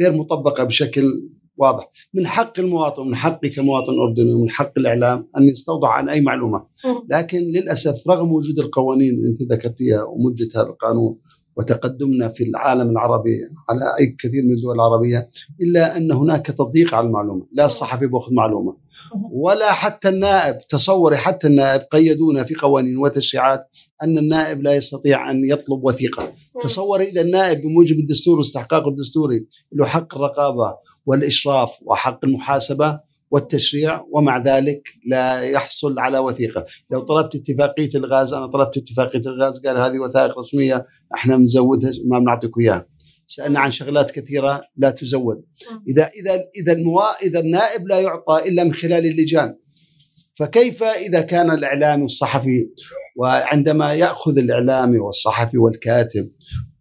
غير 0.00 0.12
مطبقة 0.12 0.64
بشكل 0.64 1.30
واضح. 1.56 1.90
من 2.14 2.26
حق 2.26 2.58
المواطن 2.58 3.06
من 3.06 3.14
حقي 3.14 3.48
كمواطن 3.48 3.92
أردني 4.08 4.34
ومن 4.34 4.50
حق 4.50 4.72
الإعلام 4.76 5.28
أن 5.36 5.42
يستوضع 5.42 5.92
عن 5.92 6.08
أي 6.08 6.20
معلومة. 6.20 6.66
لكن 7.10 7.38
للأسف 7.38 8.08
رغم 8.08 8.32
وجود 8.32 8.58
القوانين 8.58 9.10
اللي 9.10 9.28
أنت 9.28 9.52
ذكرتيها 9.52 10.02
ومدة 10.02 10.48
هذا 10.56 10.66
القانون 10.66 11.18
وتقدمنا 11.56 12.28
في 12.28 12.44
العالم 12.44 12.90
العربي 12.90 13.30
على 13.68 13.80
أي 14.00 14.16
كثير 14.18 14.42
من 14.42 14.54
الدول 14.54 14.74
العربية 14.74 15.28
إلا 15.60 15.96
أن 15.96 16.12
هناك 16.12 16.46
تضييق 16.46 16.94
على 16.94 17.06
المعلومة، 17.06 17.46
لا 17.52 17.64
الصحفي 17.64 18.06
بياخذ 18.06 18.34
معلومة. 18.34 18.76
ولا 19.32 19.72
حتى 19.72 20.08
النائب 20.08 20.58
تصوري 20.68 21.16
حتى 21.16 21.46
النائب 21.46 21.80
قيدونا 21.80 22.44
في 22.44 22.54
قوانين 22.54 22.98
وتشريعات 22.98 23.68
أن 24.02 24.18
النائب 24.18 24.62
لا 24.62 24.74
يستطيع 24.74 25.30
أن 25.30 25.44
يطلب 25.44 25.84
وثيقة، 25.84 26.32
تصوري 26.62 27.04
إذا 27.04 27.20
النائب 27.20 27.58
بموجب 27.62 27.98
الدستور 27.98 28.38
واستحقاقه 28.38 28.88
الدستوري 28.88 29.46
له 29.72 29.84
حق 29.84 30.14
الرقابة 30.16 30.76
والإشراف 31.06 31.70
وحق 31.82 32.24
المحاسبة 32.24 33.09
والتشريع 33.30 34.04
ومع 34.10 34.38
ذلك 34.38 34.88
لا 35.06 35.42
يحصل 35.42 35.98
على 35.98 36.18
وثيقة. 36.18 36.66
لو 36.90 37.00
طلبت 37.00 37.34
اتفاقية 37.34 37.90
الغاز 37.94 38.34
أنا 38.34 38.46
طلبت 38.46 38.76
اتفاقية 38.76 39.22
الغاز 39.26 39.66
قال 39.66 39.78
هذه 39.78 39.98
وثائق 39.98 40.38
رسمية 40.38 40.86
إحنا 41.14 41.36
بنزودها 41.36 41.90
ما 42.06 42.18
بنعطيك 42.18 42.50
إياها. 42.60 42.86
سألنا 43.26 43.60
عن 43.60 43.70
شغلات 43.70 44.10
كثيرة 44.10 44.62
لا 44.76 44.90
تزود. 44.90 45.44
إذا 45.88 46.10
إذا 46.20 46.44
إذا 46.56 46.72
الموا 46.72 47.02
إذا 47.22 47.40
النائب 47.40 47.88
لا 47.88 48.00
يعطى 48.00 48.48
إلا 48.48 48.64
من 48.64 48.74
خلال 48.74 49.06
اللجان. 49.06 49.56
فكيف 50.34 50.82
إذا 50.82 51.20
كان 51.20 51.50
الاعلامي 51.50 52.02
والصحفي 52.02 52.68
وعندما 53.16 53.94
يأخذ 53.94 54.38
الاعلامي 54.38 54.98
والصحفي 54.98 55.58
والكاتب 55.58 56.30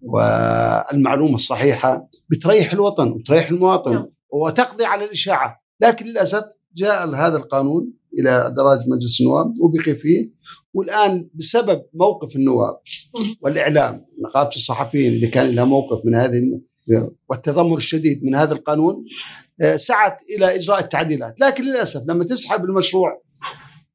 والمعلومة 0.02 1.34
الصحيحة 1.34 2.10
بتريح 2.30 2.74
الوطن 2.74 3.12
وتريح 3.12 3.50
المواطن. 3.50 3.92
نعم. 3.92 4.10
وتقضي 4.34 4.86
على 4.86 5.06
الإشاعة. 5.06 5.69
لكن 5.82 6.06
للأسف 6.06 6.44
جاء 6.76 7.10
هذا 7.16 7.38
القانون 7.38 7.94
إلى 8.20 8.54
دراج 8.58 8.80
مجلس 8.88 9.22
النواب 9.22 9.54
وبقي 9.60 9.96
فيه 9.96 10.32
والآن 10.74 11.30
بسبب 11.34 11.86
موقف 11.94 12.36
النواب 12.36 12.80
والإعلام 13.42 14.06
نقابة 14.26 14.50
الصحفيين 14.56 15.14
اللي 15.14 15.28
كان 15.28 15.56
لها 15.56 15.66
موقف 15.66 16.06
من 16.06 16.16
هذه 16.16 16.60
والتذمر 17.30 17.78
الشديد 17.78 18.24
من 18.24 18.36
هذا 18.36 18.54
القانون 18.54 19.06
آه، 19.62 19.76
سعت 19.76 20.22
إلى 20.38 20.56
إجراء 20.56 20.80
التعديلات. 20.80 21.40
لكن 21.40 21.64
للأسف 21.64 22.04
لما 22.08 22.24
تسحب 22.24 22.66
المشروع 22.66 23.22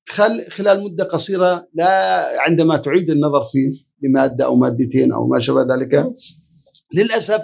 خل 0.09 0.45
خلال 0.50 0.85
مدة 0.85 1.05
قصيرة 1.05 1.69
لا 1.75 2.26
عندما 2.41 2.76
تعيد 2.76 3.11
النظر 3.11 3.45
فيه 3.53 3.85
بماده 4.03 4.45
أو 4.45 4.57
مادتين 4.57 5.12
أو 5.12 5.26
ما 5.26 5.38
شابه 5.38 5.75
ذلك 5.75 6.07
للأسف 6.95 7.43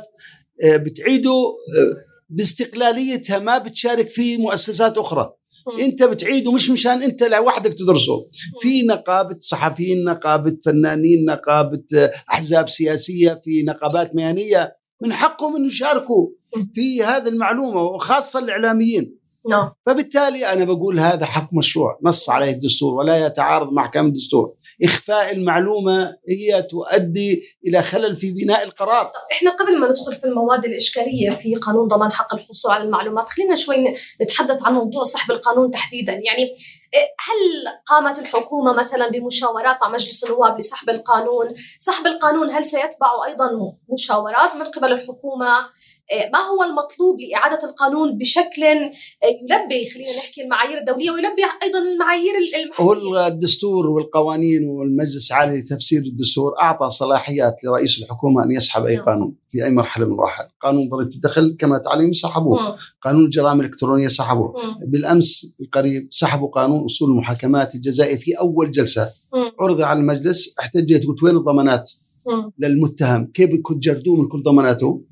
آه، 0.64 0.76
بتعيده 0.76 1.30
آه، 1.30 2.09
باستقلاليتها 2.30 3.38
ما 3.38 3.58
بتشارك 3.58 4.08
في 4.08 4.36
مؤسسات 4.36 4.98
أخرى. 4.98 5.32
أنت 5.80 6.02
بتعيده 6.02 6.52
مش 6.52 6.70
مشان 6.70 7.02
أنت 7.02 7.22
لوحدك 7.22 7.74
تدرسه. 7.74 8.28
في 8.60 8.82
نقابة 8.82 9.36
صحفيين 9.40 10.04
نقابة 10.04 10.56
فنانين 10.64 11.24
نقابة 11.28 11.82
آه، 11.96 12.12
أحزاب 12.32 12.68
سياسية 12.68 13.40
في 13.44 13.62
نقابات 13.62 14.14
مهنية. 14.14 14.76
من 15.02 15.12
حقهم 15.12 15.56
ان 15.56 15.64
يشاركوا. 15.64 16.28
في 16.74 17.02
هذه 17.02 17.28
المعلومة 17.28 17.82
وخاصة 17.82 18.38
الإعلاميين. 18.38 19.19
نعم. 19.48 19.72
فبالتالي 19.86 20.52
أنا 20.52 20.64
بقول 20.64 21.00
هذا 21.00 21.26
حق 21.26 21.48
مشروع 21.52 21.98
نص 22.02 22.30
عليه 22.30 22.50
الدستور 22.50 22.94
ولا 22.94 23.26
يتعارض 23.26 23.72
مع 23.72 23.82
احكام 23.82 24.06
الدستور 24.06 24.54
إخفاء 24.84 25.32
المعلومة 25.32 26.16
هي 26.28 26.62
تؤدي 26.62 27.42
إلى 27.66 27.82
خلل 27.82 28.16
في 28.16 28.32
بناء 28.32 28.62
القرار. 28.62 29.04
طب 29.04 29.10
إحنا 29.32 29.50
قبل 29.50 29.80
ما 29.80 29.88
ندخل 29.90 30.12
في 30.12 30.24
المواد 30.24 30.64
الإشكالية 30.64 31.30
في 31.30 31.54
قانون 31.54 31.88
ضمان 31.88 32.12
حق 32.12 32.34
الحصول 32.34 32.72
على 32.72 32.84
المعلومات 32.84 33.28
خلينا 33.28 33.54
شوي 33.54 33.94
نتحدث 34.22 34.66
عن 34.66 34.72
موضوع 34.72 35.02
سحب 35.02 35.30
القانون 35.30 35.70
تحديدا. 35.70 36.12
يعني 36.12 36.42
إيه، 36.94 37.00
هل 37.00 37.72
قامت 37.86 38.18
الحكومة 38.18 38.72
مثلا 38.72 39.10
بمشاورات 39.10 39.76
مع 39.82 39.88
مجلس 39.88 40.24
النواب 40.24 40.58
لسحب 40.58 40.90
القانون؟ 40.90 41.54
سحب 41.80 42.06
القانون 42.06 42.50
هل 42.50 42.64
سيتبع 42.64 43.10
أيضا 43.26 43.50
مشاورات 43.92 44.56
من 44.56 44.64
قبل 44.64 44.92
الحكومة؟ 44.92 45.48
ما 46.32 46.38
هو 46.38 46.62
المطلوب 46.62 47.20
لإعادة 47.20 47.68
القانون 47.68 48.18
بشكل 48.18 48.62
يلبي 48.62 49.86
خلينا 49.90 50.16
نحكي 50.18 50.42
المعايير 50.42 50.78
الدولية 50.78 51.10
ويلبي 51.10 51.42
أيضا 51.62 51.78
المعايير 51.78 52.34
المحلية. 52.34 52.86
هو 52.86 53.26
الدستور 53.26 53.86
والقوانين 53.86 54.68
والمجلس 54.68 55.30
العالي 55.30 55.58
لتفسير 55.58 56.02
الدستور 56.02 56.60
أعطى 56.60 56.90
صلاحيات 56.90 57.64
لرئيس 57.64 58.02
الحكومة 58.02 58.44
أن 58.44 58.50
يسحب 58.50 58.84
أي 58.84 58.96
نعم. 58.96 59.04
قانون 59.04 59.34
في 59.48 59.64
أي 59.64 59.70
مرحلة 59.70 60.06
من 60.06 60.12
المراحل. 60.12 60.44
قانون 60.62 60.88
ضريبة 60.88 61.14
الدخل 61.14 61.56
كما 61.58 61.78
تعلم 61.78 62.12
سحبوه. 62.12 62.76
قانون 63.02 63.24
الجرائم 63.24 63.60
الإلكترونية 63.60 64.08
سحبوه. 64.08 64.54
بالأمس 64.86 65.56
القريب 65.60 66.08
سحبوا 66.10 66.48
قانون 66.48 66.84
أصول 66.84 67.10
المحاكمات 67.10 67.74
الجزائي 67.74 68.18
في 68.18 68.38
أول 68.38 68.70
جلسة. 68.70 69.10
عرض 69.60 69.80
على 69.80 69.98
المجلس 70.00 70.58
احتجيت 70.58 71.06
قلت 71.06 71.22
وين 71.22 71.36
الضمانات 71.36 71.92
للمتهم. 72.58 73.26
كيف 73.26 73.50
كنت 73.62 73.82
جردوه 73.82 74.16
من 74.16 74.28
كل 74.28 74.42
ضماناته؟ 74.42 75.09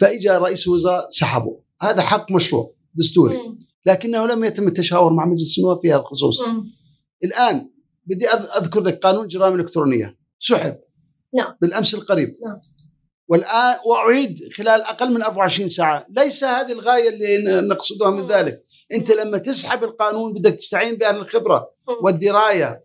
فإجا 0.00 0.38
رئيس 0.38 0.66
الوزراء 0.66 1.10
سحبه. 1.10 1.60
هذا 1.80 2.02
حق 2.02 2.32
مشروع 2.32 2.74
دستوري. 2.94 3.38
لكنه 3.86 4.26
لم 4.26 4.44
يتم 4.44 4.68
التشاور 4.68 5.12
مع 5.12 5.26
مجلس 5.26 5.58
النواب 5.58 5.80
في 5.82 5.92
هذا 5.92 6.00
الخصوص. 6.00 6.42
الآن 7.24 7.70
بدي 8.06 8.28
أذكر 8.28 8.80
لك 8.80 8.98
قانون 8.98 9.22
الجرائم 9.24 9.54
الالكترونيه 9.54 10.18
سحب. 10.38 10.76
نعم. 11.34 11.56
بالأمس 11.60 11.94
القريب. 11.94 12.28
نعم. 12.28 12.60
والآن 13.28 13.76
وأعيد 13.86 14.38
خلال 14.56 14.82
أقل 14.82 15.10
من 15.12 15.22
24 15.22 15.68
ساعة. 15.68 16.06
ليس 16.10 16.44
هذه 16.44 16.72
الغاية 16.72 17.08
اللي 17.08 17.60
نقصدها 17.68 18.10
من 18.10 18.26
ذلك. 18.26 18.64
أنت 18.92 19.10
لما 19.10 19.38
تسحب 19.38 19.84
القانون 19.84 20.32
بدك 20.32 20.54
تستعين 20.54 20.94
بأهل 20.94 21.16
الخبرة 21.16 21.70
والدراية 22.02 22.84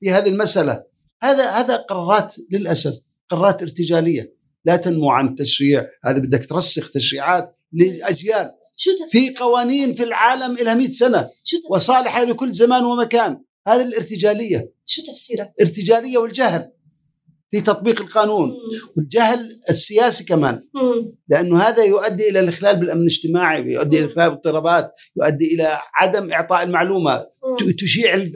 في 0.00 0.10
هذه 0.10 0.28
المسألة. 0.28 0.84
هذا 1.22 1.50
هذا 1.50 1.76
قرارات 1.76 2.34
للأسف 2.50 2.94
قرارات 3.28 3.62
ارتجالية. 3.62 4.35
لا 4.66 4.76
تنمو 4.76 5.10
عن 5.10 5.28
التشريع 5.28 5.86
هذا 6.04 6.18
بدك 6.18 6.46
ترسخ 6.46 6.90
تشريعات 6.90 7.58
لاجيال 7.72 8.50
شو 8.76 8.90
في 9.10 9.34
قوانين 9.34 9.94
في 9.94 10.02
العالم 10.02 10.54
لها 10.54 10.74
100 10.74 10.88
سنة. 10.88 11.28
شو 11.44 11.56
وصالحة 11.70 12.24
لكل 12.24 12.52
زمان 12.52 12.84
ومكان. 12.84 13.42
هذه 13.68 13.82
الارتجالية. 13.82 14.72
شو 14.86 15.02
تفسيرك؟ 15.02 15.52
ارتجالية 15.60 16.18
والجهل 16.18 16.70
في 17.50 17.60
تطبيق 17.60 18.00
القانون. 18.00 18.52
والجهل 18.96 19.58
السياسي 19.70 20.24
كمان. 20.24 20.62
لأنه 21.28 21.58
هذا 21.58 21.84
يؤدي 21.84 22.28
إلى 22.28 22.40
الإخلال 22.40 22.80
بالأمن 22.80 23.00
الاجتماعي 23.00 23.62
يؤدي 23.62 23.98
إلى 23.98 24.04
الاخلال 24.04 24.30
بالضربات 24.30 24.92
يؤدي 25.16 25.54
إلى 25.54 25.78
عدم 25.94 26.32
إعطاء 26.32 26.62
المعلومة. 26.62 27.26
تشيع 27.78 28.26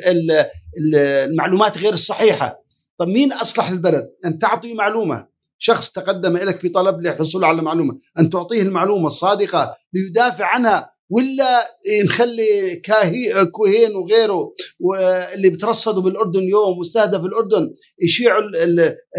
المعلومات 0.78 1.78
غير 1.78 1.92
الصحيحة. 1.92 2.64
طب 2.98 3.08
مين 3.08 3.32
أصلح 3.32 3.68
البلد؟ 3.68 4.10
أن 4.24 4.38
تعطي 4.38 4.74
معلومة. 4.74 5.26
شخص 5.62 5.90
تقدم 5.90 6.36
إليك 6.36 6.66
بطلب 6.66 7.00
للحصول 7.00 7.44
على 7.44 7.62
معلومه 7.62 7.98
أن 8.18 8.30
تعطيه 8.30 8.62
المعلومة 8.62 9.06
الصادقة 9.06 9.76
ليدافع 9.92 10.46
عنها. 10.46 10.89
ولا 11.10 11.66
نخلي 12.04 12.76
كاهي 12.76 13.46
كوهين 13.52 13.96
وغيره 13.96 14.52
واللي 14.80 15.50
بترصدوا 15.50 16.02
بالأردن 16.02 16.40
اليوم 16.40 16.78
مستهدف 16.78 17.24
الأردن 17.24 17.70
يشيعوا 18.02 18.42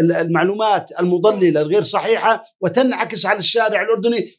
المعلومات 0.00 0.90
المضللة 1.00 1.60
الغير 1.60 1.82
صحيحة 1.82 2.44
وتنعكس 2.60 3.26
على 3.26 3.38
الشارع 3.38 3.82
الأردني. 3.82 4.30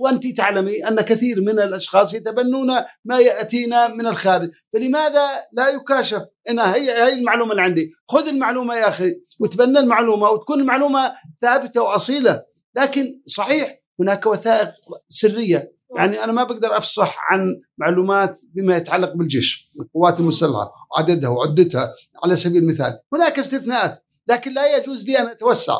وانت 0.00 0.26
تعلمي 0.36 0.88
أن 0.88 1.00
كثير 1.00 1.40
من 1.40 1.60
الأشخاص 1.60 2.14
يتبنون 2.14 2.68
ما 3.04 3.18
يأتينا 3.18 3.88
من 3.88 4.06
الخارج. 4.06 4.50
فلماذا 4.72 5.26
لا 5.52 5.68
يكاشف؟ 5.68 6.22
أنا 6.48 6.74
هي 6.74 6.90
هي 6.90 7.12
المعلومة 7.12 7.50
اللي 7.50 7.62
عندي. 7.62 7.92
خذ 8.08 8.28
المعلومة 8.28 8.76
يا 8.76 8.88
أخي 8.88 9.14
وتبنى 9.40 9.78
المعلومة 9.78 10.30
وتكون 10.30 10.60
المعلومة 10.60 11.12
ثابتة 11.42 11.82
وأصيلة. 11.82 12.42
لكن 12.76 13.20
صحيح 13.26 13.80
هناك 14.00 14.26
وثائق 14.26 14.70
سرية 15.08 15.73
يعني 15.96 16.24
أنا 16.24 16.32
ما 16.32 16.44
بقدر 16.44 16.76
أفصح 16.76 17.18
عن 17.30 17.60
معلومات 17.78 18.40
بما 18.54 18.76
يتعلق 18.76 19.12
بالجيش 19.12 19.72
القوات 19.80 20.20
المسلحة 20.20 20.72
عددها 20.98 21.30
وعدتها 21.30 21.92
على 22.24 22.36
سبيل 22.36 22.62
المثال 22.62 23.00
هناك 23.12 23.38
استثناءات 23.38 24.04
لكن 24.28 24.52
لا 24.52 24.76
يجوز 24.76 25.06
لي 25.06 25.18
أن 25.18 25.26
أتوسع. 25.26 25.78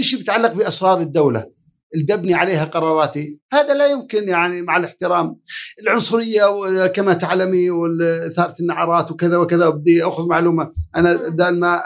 شيء 0.00 0.18
بيتعلق 0.18 0.52
بأسرار 0.52 1.00
الدولة؟ 1.00 1.52
اللي 1.94 2.16
ببني 2.16 2.34
عليها 2.34 2.64
قراراتي. 2.64 3.40
هذا 3.52 3.74
لا 3.74 3.86
يمكن 3.86 4.28
يعني 4.28 4.62
مع 4.62 4.76
الاحترام. 4.76 5.40
العنصرية 5.82 6.86
كما 6.86 7.14
تعلمي 7.14 7.70
وإثارة 7.70 8.54
النعرات 8.60 9.10
وكذا 9.10 9.36
وكذا 9.36 9.68
بدي 9.68 10.04
أخذ 10.04 10.26
معلومة. 10.26 10.72
أنا 10.96 11.14
بدل 11.14 11.60
ما 11.60 11.82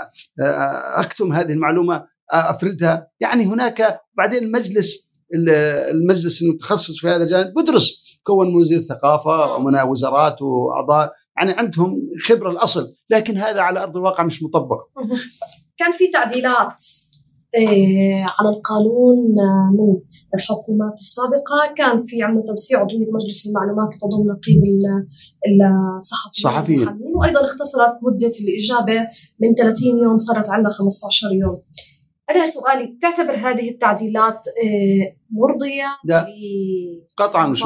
أكتم 0.96 1.32
هذه 1.32 1.52
المعلومة 1.52 2.06
أفردها. 2.30 3.08
يعني 3.20 3.46
هناك 3.46 4.00
بعدين 4.16 4.42
المجلس 4.42 5.05
المجلس 5.90 6.42
المتخصص 6.42 7.00
في 7.00 7.08
هذا 7.08 7.24
الجانب 7.24 7.54
بدرس 7.54 8.18
كون 8.22 8.56
وزير 8.56 8.78
الثقافة 8.78 9.54
ومنها 9.56 9.82
وزارات 9.82 10.42
وأعضاء 10.42 11.12
يعني 11.38 11.52
عندهم 11.52 12.02
خبرة 12.24 12.50
الأصل 12.50 12.94
لكن 13.10 13.36
هذا 13.36 13.60
على 13.60 13.82
أرض 13.82 13.96
الواقع 13.96 14.24
مش 14.24 14.42
مطبق. 14.42 14.78
كان 15.78 15.92
في 15.92 16.10
تعديلات 16.12 16.82
آه، 17.54 18.26
على 18.38 18.48
القانون 18.56 19.16
من 19.72 20.00
الحكومات 20.34 20.92
السابقة 20.92 21.74
كان 21.76 22.06
في 22.06 22.22
عندنا 22.22 22.44
توسيع 22.46 22.80
عضوية 22.80 23.06
مجلس 23.12 23.46
المعلومات 23.46 23.88
تضم 24.00 24.26
نقيب 24.32 24.62
الصحفيين 25.90 26.88
وأيضا 27.14 27.44
اختصرت 27.44 27.94
مدة 28.02 28.32
الإجابة 28.42 29.06
من 29.40 29.54
30 29.54 29.98
يوم 30.02 30.18
صارت 30.18 30.50
عندنا 30.50 30.70
15 30.70 31.26
يوم. 31.32 31.62
أنا 32.30 32.44
سؤالي 32.44 32.86
بتعتبر 32.86 33.34
هذه 33.36 33.70
التعديلات 33.70 34.46
مرضية 35.30 35.84
لا 36.04 36.26
قطعا 37.16 37.46
مش 37.46 37.64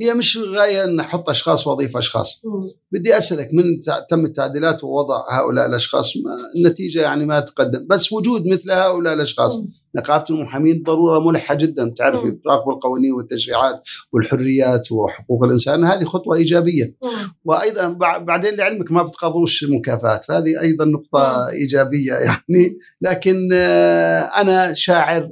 هي 0.00 0.14
مش 0.14 0.38
غاية 0.38 0.84
أن 0.84 0.96
نحط 0.96 1.28
أشخاص 1.28 1.66
وظيفة 1.66 1.98
أشخاص. 1.98 2.42
مم. 2.44 2.70
بدي 2.92 3.18
أسألك 3.18 3.48
من 3.52 3.64
تم 4.10 4.24
التعديلات 4.24 4.84
ووضع 4.84 5.24
هؤلاء 5.30 5.66
الأشخاص؟ 5.66 6.16
ما 6.16 6.36
النتيجة 6.56 7.02
يعني 7.02 7.26
ما 7.26 7.40
تقدم. 7.40 7.86
بس 7.86 8.12
وجود 8.12 8.46
مثل 8.46 8.70
هؤلاء 8.70 9.14
الأشخاص. 9.14 9.56
مم. 9.56 9.68
نقابة 9.96 10.24
المحامين 10.30 10.82
ضرورة 10.86 11.18
ملحة 11.30 11.54
جدا. 11.54 11.94
تعرفي 11.96 12.38
تراقب 12.44 12.70
القوانين 12.70 13.12
والتشريعات 13.12 13.82
والحريات 14.12 14.92
وحقوق 14.92 15.44
الإنسان 15.44 15.84
هذه 15.84 16.04
خطوة 16.04 16.36
إيجابية. 16.36 16.96
مم. 17.02 17.10
وأيضا 17.44 17.88
بعدين 18.18 18.54
لعلمك 18.54 18.92
ما 18.92 19.02
بتقاضوش 19.02 19.64
مكافآت 19.64 20.24
فهذه 20.24 20.60
أيضا 20.60 20.84
نقطة 20.84 21.18
مم. 21.18 21.48
إيجابية 21.52 22.12
يعني. 22.12 22.78
لكن 23.00 23.36
آه، 23.52 24.20
أنا 24.20 24.74
شاعر 24.74 25.30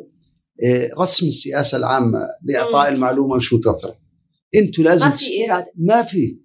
رسم 1.00 1.26
السياسة 1.26 1.78
العامة 1.78 2.18
لاعطاء 2.44 2.88
المعلومة 2.92 3.36
مش 3.36 3.52
متوفره 3.52 3.94
أنتم 4.56 4.82
لازم 4.82 5.06
ما 5.06 5.12
في 5.12 5.50
إرادة. 5.50 5.72
ما 5.76 6.02
في. 6.02 6.38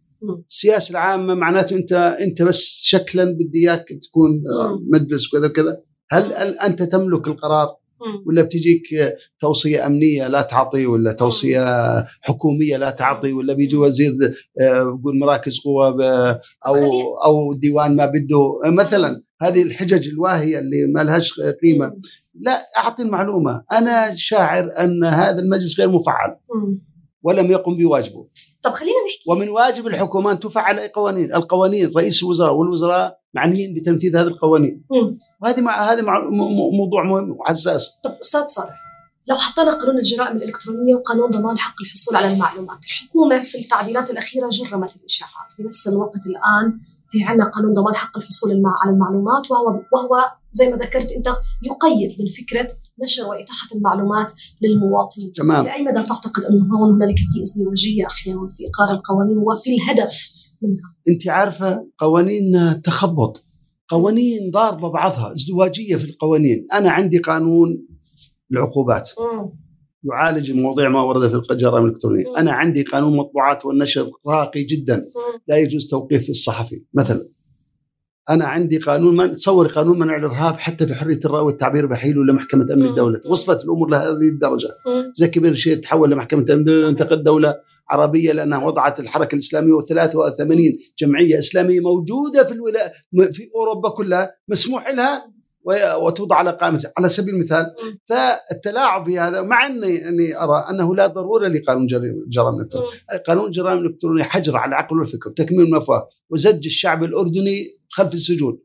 السياسة 0.49 0.91
العامة 0.91 1.33
معناته 1.33 1.75
انت 1.75 1.93
أنت 2.21 2.41
بس 2.41 2.79
شكلا 2.81 3.23
بدي 3.25 3.69
إياك 3.69 3.85
تكون 4.03 4.29
آه، 4.59 4.79
مجلس 4.93 5.27
وكذا 5.27 5.47
وكذا. 5.47 5.81
هل, 6.11 6.33
أنت 6.59 6.83
تملك 6.83 7.27
القرار؟ 7.27 7.67
ولا 8.25 8.41
بتجيك 8.41 8.83
توصية 9.39 9.85
أمنية 9.85 10.27
لا 10.27 10.41
تعطي 10.41 10.85
ولا 10.85 11.11
توصية 11.13 11.65
حكومية 12.21 12.77
لا 12.77 12.89
تعطي 12.89 13.33
ولا 13.33 13.53
بيجي 13.53 13.75
وزير 13.75 14.17
يقول 14.61 15.19
مراكز 15.19 15.59
قوة 15.59 15.89
أو 16.65 16.75
أو 17.25 17.53
ديوان 17.53 17.95
ما 17.95 18.05
بده؟ 18.05 18.59
مثلا 18.65 19.23
هذه 19.43 19.61
الحجج 19.61 20.09
الواهية 20.09 20.59
اللي 20.59 20.93
ما 20.95 21.03
لهاش 21.03 21.39
قيمة. 21.63 21.93
لا 22.39 22.61
أعطي 22.77 23.03
المعلومة. 23.03 23.63
أنا 23.71 24.15
شاعر 24.15 24.71
أن 24.79 25.05
هذا 25.05 25.39
المجلس 25.39 25.79
غير 25.79 25.89
مفعل. 25.89 26.35
ولم 27.23 27.51
يقم 27.51 27.77
بواجبه. 27.77 28.27
طب 28.61 28.71
خلينا 28.71 28.95
نحكي. 29.07 29.31
ومن 29.31 29.49
واجب 29.49 29.87
الحكومة 29.87 30.31
أن 30.31 30.39
تفعل 30.39 30.79
أي 30.79 30.87
قوانين، 30.87 31.35
القوانين 31.35 31.91
رئيس 31.97 32.23
الوزراء 32.23 32.55
والوزراء 32.55 33.19
معنيين 33.33 33.73
بتنفيذ 33.73 34.15
هذه 34.15 34.27
القوانين. 34.27 34.83
وهذه 35.41 35.61
مع 35.61 35.91
هذا 35.91 36.01
مع 36.01 36.29
موضوع 36.71 37.03
مهم 37.03 37.31
وحساس. 37.31 37.89
طب 38.03 38.11
أستاذ 38.21 38.45
صالح 38.47 38.83
لو 39.29 39.35
حطينا 39.35 39.71
قانون 39.71 39.97
الجرائم 39.97 40.37
الإلكترونية 40.37 40.95
وقانون 40.95 41.29
ضمان 41.29 41.57
حق 41.57 41.75
الحصول 41.85 42.15
على 42.15 42.33
المعلومات، 42.33 42.85
الحكومة 42.85 43.43
في 43.43 43.57
التعديلات 43.57 44.11
الأخيرة 44.11 44.49
جرمت 44.49 44.95
الإشاعات، 44.95 45.51
في 45.57 45.63
نفس 45.63 45.87
الوقت 45.87 46.27
الآن 46.27 46.79
في 47.13 47.23
عندنا 47.23 47.49
قانون 47.49 47.73
ضمان 47.73 47.95
حق 47.95 48.17
الحصول 48.17 48.51
على 48.83 48.93
المعلومات 48.93 49.51
وهو 49.51 49.65
وهو 49.65 50.13
زي 50.51 50.69
ما 50.69 50.77
ذكرت 50.77 51.11
أنت 51.11 51.27
يقيد 51.63 52.09
من 52.19 52.27
فكره 52.27 52.67
نشر 53.03 53.23
وإتاحة 53.29 53.67
المعلومات 53.75 54.33
للمواطنين. 54.61 55.31
تمام. 55.31 55.65
لاي 55.65 55.83
مدى 55.83 56.03
تعتقد 56.07 56.43
أنه 56.43 56.75
هون 56.75 56.95
هنالك 56.95 57.17
في 57.17 57.41
ازدواجيه 57.41 58.05
أحيانا 58.07 58.47
في 58.47 58.63
إقرار 58.67 58.97
القوانين 58.97 59.37
وفي 59.37 59.69
الهدف 59.75 60.13
منها؟ 60.61 60.95
أنت 61.09 61.27
عارفة 61.27 61.87
قوانين 61.97 62.81
تخبط 62.81 63.45
قوانين 63.87 64.51
ضاربة 64.51 64.89
بعضها 64.89 65.33
ازدواجية 65.33 65.95
في 65.95 66.03
القوانين 66.03 66.67
أنا 66.73 66.91
عندي 66.91 67.17
قانون 67.17 67.87
العقوبات 68.51 69.09
يعالج 70.03 70.51
المواضيع 70.51 70.89
ما 70.89 71.01
ورد 71.01 71.43
في 71.43 71.53
الجرائم 71.53 71.85
الإلكترونية، 71.85 72.25
أنا 72.37 72.51
عندي 72.51 72.83
قانون 72.83 73.17
مطبوعات 73.17 73.65
والنشر 73.65 74.11
راقي 74.27 74.63
جدا. 74.63 75.09
لا 75.47 75.57
يجوز 75.57 75.87
توقيف 75.87 76.29
الصحفي 76.29 76.83
مثلا. 76.93 77.29
أنا 78.29 78.45
عندي 78.45 78.77
قانون 78.77 79.15
من 79.15 79.31
تصور 79.31 79.67
قانون 79.67 79.99
منع 79.99 80.17
الإرهاب 80.17 80.53
حتى 80.53 80.87
في 80.87 80.95
حرية 80.95 81.19
الرأي 81.25 81.41
والتعبير 81.41 81.85
بحيله 81.85 82.23
لمحكمه 82.23 82.73
أمن 82.73 82.85
الدولة، 82.85 83.21
وصلت 83.29 83.63
الأمور 83.63 83.89
لهذه 83.89 84.29
الدرجة. 84.29 84.67
زكي 85.13 85.39
بن 85.39 85.51
رشيد 85.51 85.81
تحول 85.81 86.11
لمحكمة 86.11 86.41
أمن 86.41 86.59
الدولة 86.59 86.89
انتقد 86.89 87.23
دولة 87.23 87.55
عربية 87.89 88.31
لأنها 88.31 88.65
وضعت 88.65 88.99
الحركة 88.99 89.33
الإسلامية 89.33 89.73
و83 89.73 90.93
جمعية 90.99 91.39
إسلامية 91.39 91.79
موجودة 91.79 92.43
في 92.43 92.51
الولا 92.51 92.93
في 93.31 93.43
أوروبا 93.55 93.89
كلها 93.89 94.35
مسموح 94.49 94.89
لها 94.89 95.33
وتوضع 96.01 96.35
على 96.35 96.51
قائمة 96.51 96.91
على 96.97 97.09
سبيل 97.09 97.33
المثال 97.33 97.65
فالتلاعب 98.07 99.05
في 99.05 99.19
هذا 99.19 99.41
مع 99.41 99.65
اني 99.65 100.07
إني 100.07 100.37
أرى 100.37 100.65
أنه 100.69 100.95
لا 100.95 101.07
ضرورة 101.07 101.47
لقانون 101.47 101.83
الجرائم 101.83 102.55
الالكترونيه، 102.55 102.89
قانون 103.27 103.45
الجرائم 103.45 103.77
الالكترونيه 103.77 104.23
حجر 104.23 104.57
على 104.57 104.69
العقل 104.69 104.99
والفكر، 104.99 105.29
تكميم 105.29 105.61
المفاه 105.61 106.07
وزج 106.29 106.65
الشعب 106.65 107.03
الأردني 107.03 107.65
خلف 107.89 108.13
السجون. 108.13 108.59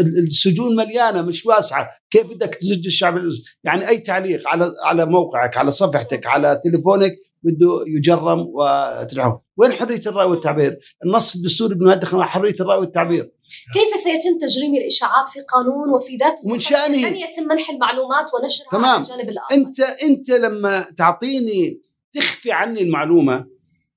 السجون 0.00 0.76
مليانة 0.76 1.22
مش 1.22 1.46
واسعة. 1.46 1.88
كيف 2.10 2.26
بدك 2.26 2.54
تزج 2.54 2.86
الشعب 2.86 3.16
الأردني؟ 3.16 3.42
يعني 3.64 3.88
أي 3.88 3.98
تعليق 3.98 4.48
على 4.48 4.72
على 4.84 5.06
موقعك 5.06 5.56
على 5.56 5.70
صفحتك 5.70 6.26
على 6.26 6.60
تليفونك 6.64 7.16
بده 7.42 7.84
يجرم 7.86 8.46
وتدعم. 8.54 9.38
وين 9.56 9.72
حرية 9.72 10.02
الرأي 10.06 10.26
والتعبير؟ 10.26 10.78
النص 11.04 11.34
الدستوري 11.34 11.74
بنادخل 11.74 12.22
حرية 12.22 12.54
الرأي 12.60 12.78
والتعبير. 12.78 13.32
كيف 13.74 14.00
سيتم 14.00 14.38
تجريم 14.38 14.74
الإشاعات 14.74 15.28
في 15.28 15.40
قانون 15.40 15.94
وفي 15.94 16.16
ذات 16.16 16.40
ومن 16.44 16.60
شانه 16.60 17.08
ان 17.08 17.16
يتم 17.16 17.42
منح 17.50 17.70
المعلومات 17.70 18.26
ونشرها 18.34 18.68
تمام. 18.72 18.84
على 18.84 19.02
الجانب 19.02 19.28
الآخر؟ 19.28 19.54
أنت 19.54 19.80
أنت 19.80 20.30
لما 20.30 20.80
تعطيني 20.96 21.80
تخفي 22.12 22.52
عني 22.52 22.82
المعلومة 22.82 23.46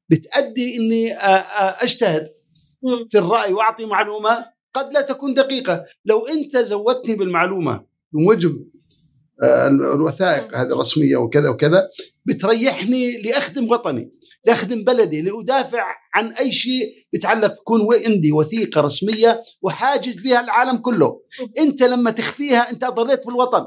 بتأدي 0.09 0.77
إني 0.77 1.13
أجتهد 1.83 2.27
في 3.11 3.17
الرأي 3.17 3.53
وأعطي 3.53 3.85
معلومة 3.85 4.45
قد 4.73 4.93
لا 4.93 5.01
تكون 5.01 5.33
دقيقة. 5.33 5.85
لو 6.05 6.25
أنت 6.27 6.57
زودتني 6.57 7.15
بالمعلومة 7.15 7.85
بموجب 8.13 8.67
الوثائق 9.93 10.55
هذه 10.55 10.73
الرسمية 10.73 11.17
وكذا 11.17 11.49
وكذا 11.49 11.87
بتريحني 12.25 13.21
لأخدم 13.21 13.71
وطني 13.71 14.11
لأخدم 14.45 14.83
بلدي 14.83 15.21
لأدافع 15.21 15.85
عن 16.13 16.31
أي 16.31 16.51
شيء 16.51 16.93
بيتعلق 17.13 17.53
يكون 17.53 17.87
عندي 18.05 18.31
وثيقة 18.31 18.81
رسمية 18.81 19.43
وحاجز 19.61 20.15
بها 20.15 20.39
العالم 20.39 20.77
كله. 20.77 21.21
أنت 21.59 21.83
لما 21.83 22.11
تخفيها 22.11 22.69
أنت 22.71 22.85
ضريت 22.85 23.25
بالوطن. 23.25 23.65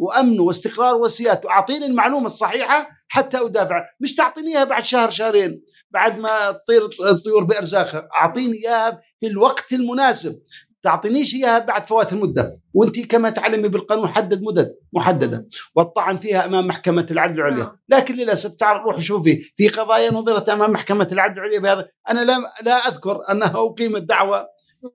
وامنه 0.00 0.42
واستقرار 0.42 0.94
وسيادته 0.96 1.50
اعطيني 1.50 1.86
المعلومة 1.86 2.26
الصحيحة 2.26 2.88
حتى 3.08 3.38
أدافع. 3.38 3.84
مش 4.00 4.14
تعطيني 4.14 4.48
اياها 4.48 4.64
بعد 4.64 4.84
شهر 4.84 5.10
شهرين 5.10 5.62
بعد 5.90 6.18
ما 6.18 6.50
تطير 6.50 6.88
الطيور 7.10 7.44
بارزاخها 7.44 8.08
أعطيني 8.16 8.58
إياها 8.58 9.00
في 9.20 9.26
الوقت 9.26 9.72
المناسب. 9.72 10.40
تعطينيش 10.82 11.34
إياها 11.34 11.58
بعد 11.58 11.86
فوات 11.86 12.12
المدة. 12.12 12.60
وأنت 12.74 13.00
كما 13.00 13.30
تعلمي 13.30 13.68
بالقانون 13.68 14.08
حدد 14.08 14.42
مدد 14.42 14.76
محددة. 14.92 15.48
والطعن 15.74 16.16
فيها 16.16 16.44
أمام 16.44 16.66
محكمة 16.66 17.06
العدل 17.10 17.34
العليا. 17.34 17.76
لكن 17.88 18.14
للأسف 18.14 18.54
تعال 18.54 18.80
روح 18.80 19.00
شوفي 19.00 19.52
في 19.56 19.68
قضايا 19.68 20.12
نظرت 20.12 20.48
أمام 20.48 20.72
محكمة 20.72 21.08
العدل 21.12 21.38
العليا 21.38 21.60
بهذا. 21.60 21.88
أنا 22.10 22.24
لا 22.24 22.38
لا 22.62 22.74
أذكر 22.74 23.20
أنها 23.30 23.52
أقيمت 23.56 24.02
دعوة 24.02 24.46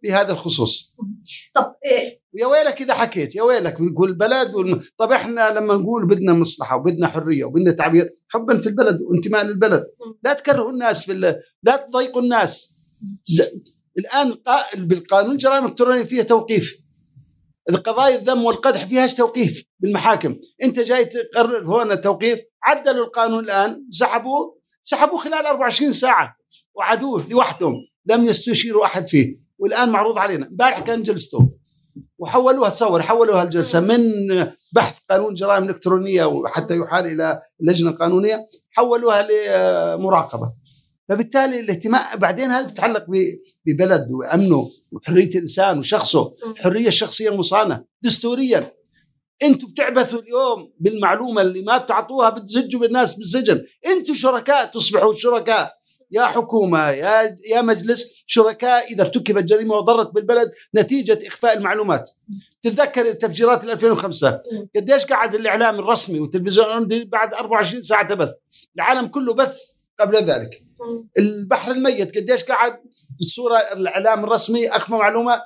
بهذا 0.04 0.32
الخصوص. 0.32 0.96
طب 1.54 1.76
إيه؟ 1.86 2.24
يا 2.34 2.46
ويلك 2.46 2.82
إذا 2.82 2.94
حكيت 2.94 3.36
يا 3.36 3.44
ويلك 3.44 3.82
بيقول 3.82 4.10
البلد 4.10 4.56
والم... 4.56 4.80
طب 4.98 5.12
إحنا 5.12 5.60
لما 5.60 5.74
نقول 5.74 6.08
بدنا 6.08 6.34
مصلحة 6.34 6.76
وبدنا 6.76 7.08
حرية 7.08 7.46
وبدنا 7.46 7.72
تعبير 7.72 8.10
حبا 8.30 8.58
في 8.58 8.70
البلد 8.70 9.02
وانتماء 9.02 9.44
للبلد. 9.44 9.86
لا 10.24 10.34
تكرهوا 10.34 10.72
الناس 10.72 11.06
في 11.06 11.12
ال... 11.12 11.40
لا 11.64 11.76
تضايقوا 11.76 12.22
الناس. 12.22 12.80
ز... 13.24 13.42
الآن 13.98 14.38
بالقانون 14.76 15.32
الجرائم 15.32 15.66
الالكترونيه 15.66 16.04
فيها 16.04 16.24
توقيف. 16.24 16.78
القضايا 17.70 18.16
الذم 18.16 18.46
والقدح 18.46 18.86
فيهاش 18.86 19.14
توقيف؟ 19.14 19.64
بالمحاكم. 19.80 20.36
أنت 20.64 20.80
جاي 20.80 21.06
تقرر 21.06 21.84
هنا 21.84 21.96
توقيف 21.96 22.40
عدلوا 22.64 23.06
القانون 23.06 23.44
الآن 23.44 23.88
سحبوه 23.92 24.60
سحبوه 24.84 25.20
خلال 25.20 25.46
24 25.46 25.92
ساعة 25.92 26.36
وعدوه 26.76 27.28
لوحدهم 27.30 27.74
لم 28.06 28.26
يستشيروا 28.26 28.86
أحد 28.86 29.08
فيه. 29.08 29.40
والآن 29.58 29.90
معروض 29.90 30.18
علينا. 30.18 30.48
امبارح 30.48 30.80
كان 30.80 31.04
جلسته 31.04 31.54
وحولوها 32.18 32.70
تصور 32.70 33.02
حولوها 33.02 33.44
الجلسة 33.44 33.80
من 33.80 34.00
بحث 34.72 34.98
قانون 35.10 35.34
جرائم 35.34 35.64
إلكترونية 35.64 36.26
وحتى 36.26 36.78
يحال 36.78 37.06
إلى 37.06 37.42
لجنه 37.60 37.92
قانونيه 37.92 38.48
حولوها 38.72 39.28
لمراقبة. 39.98 40.54
فبالتالي 41.10 41.60
الاهتمام 41.60 42.20
بعدين 42.20 42.52
هذا 42.52 42.68
بيتعلق 42.68 43.06
ببلد 43.66 44.12
وأمنه 44.12 44.70
وحرية 44.92 45.30
الإنسان 45.30 45.80
وشخصه. 45.80 46.34
الحريه 46.46 46.88
الشخصيه 46.88 47.38
مصانة. 47.38 47.84
دستوريا. 48.02 48.74
أنتم 49.44 49.68
بتعبثوا 49.68 50.20
اليوم 50.20 50.74
بالمعلومة 50.80 51.42
اللي 51.42 51.62
ما 51.62 51.78
بتعطوها 51.78 52.30
بتزجوا 52.30 52.82
بالناس 52.82 53.16
بالسجن. 53.16 53.64
أنتم 53.88 54.14
شركاء 54.14 54.66
تصبحوا 54.66 55.14
شركاء. 55.14 55.74
يا 56.12 56.24
حكومة 56.24 56.90
يا 56.90 57.38
يا 57.46 57.62
مجلس 57.62 58.24
شركاء 58.28 58.94
إذا 58.94 59.02
ارتكبت 59.02 59.44
جريمة 59.44 59.76
وضرت 59.76 60.12
بالبلد 60.12 60.52
نتيجة 60.76 61.20
إخفاء 61.28 61.58
المعلومات. 61.58 62.10
تتذكر 62.62 63.10
التفجيرات 63.10 63.64
2005 63.64 64.42
قديش 64.76 65.06
قعد 65.06 65.36
الإعلام 65.36 65.80
الرسمي 65.80 66.20
والتلفزيون 66.20 66.88
بعد 66.88 67.34
24 67.34 67.82
ساعة 67.82 68.08
تبث؟ 68.10 68.30
العالم 68.76 69.08
كله 69.08 69.34
بث 69.34 69.58
قبل 70.00 70.16
ذلك. 70.16 70.64
البحر 71.18 71.72
الميت 71.72 72.18
قديش 72.18 72.44
قعد 72.44 72.80
بالصورة 73.20 73.58
الإعلام 73.58 74.24
الرسمي 74.24 74.70
أخفى 74.70 74.94
معلومة 74.94 75.42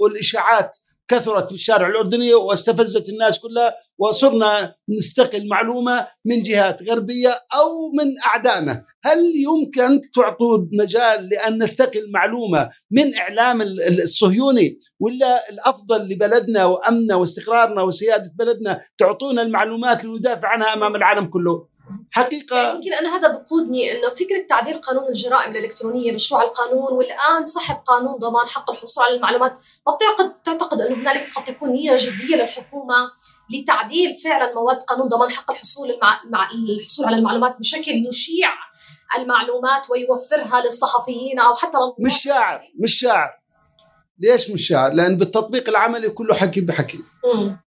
والإشاعات 0.00 0.78
كثرت 1.08 1.48
في 1.48 1.54
الشارع 1.54 1.88
الأردني 1.88 2.34
واستفزت 2.34 3.08
الناس 3.08 3.38
كلها 3.38 3.74
وصرنا 3.98 4.74
نستقل 4.88 5.48
معلومة 5.48 6.06
من 6.24 6.42
جهات 6.42 6.82
غربية 6.82 7.28
أو 7.28 7.90
من 7.98 8.06
أعدائنا، 8.26 8.84
هل 9.04 9.18
يمكن 9.18 10.00
تعطوا 10.14 10.58
مجال 10.72 11.28
لأن 11.28 11.62
نستقل 11.62 12.10
معلومة 12.14 12.70
من 12.90 13.16
إعلام 13.16 13.62
الصهيوني 14.02 14.78
ولا 15.00 15.50
الأفضل 15.50 16.08
لبلدنا 16.08 16.64
وأمننا 16.64 17.14
واستقرارنا 17.14 17.82
وسيادة 17.82 18.32
بلدنا 18.38 18.80
تعطونا 18.98 19.42
المعلومات 19.42 20.04
اللي 20.04 20.18
ندافع 20.18 20.48
عنها 20.48 20.74
أمام 20.74 20.96
العالم 20.96 21.24
كله؟ 21.24 21.69
حقيقة 22.10 22.74
يمكن 22.74 22.92
أنا 22.92 23.16
هذا 23.16 23.28
بقودني 23.28 23.92
إنه 23.92 24.08
فكرة 24.08 24.46
تعديل 24.48 24.74
قانون 24.74 25.08
الجرائم 25.08 25.50
الإلكترونية 25.50 26.12
مشروع 26.12 26.42
القانون 26.42 26.92
والآن 26.92 27.44
سحب 27.44 27.76
قانون 27.86 28.14
ضمان 28.18 28.46
حق 28.46 28.70
الحصول 28.70 29.04
على 29.04 29.14
المعلومات 29.14 29.52
ما 29.86 29.94
بتعتقد 29.94 30.42
تعتقد 30.42 30.80
إنه 30.80 30.96
هنالك 30.96 31.30
قد 31.36 31.44
تكون 31.44 31.70
نية 31.70 31.96
جدية 31.96 32.36
للحكومة 32.36 32.94
لتعديل 33.54 34.14
فعلا 34.24 34.54
مواد 34.54 34.76
قانون 34.76 35.08
ضمان 35.08 35.30
حق 35.30 35.50
الحصول 35.50 35.90
المع... 35.90 36.20
مع... 36.24 36.48
الحصول 36.78 37.06
على 37.06 37.16
المعلومات 37.16 37.58
بشكل 37.58 37.92
يشيع 38.08 38.50
المعلومات 39.18 39.90
ويوفرها 39.90 40.62
للصحفيين 40.62 41.38
أو 41.38 41.54
حتى 41.54 41.78
مش 41.98 42.22
شاعر 42.22 42.60
مش 42.78 43.00
شاعر. 43.00 43.39
ليش 44.20 44.50
مش 44.50 44.66
شاعر؟ 44.66 44.92
لأن 44.92 45.16
بالتطبيق 45.16 45.68
العملي 45.68 46.08
كله 46.08 46.34
حكي 46.34 46.60
بحكي. 46.60 46.98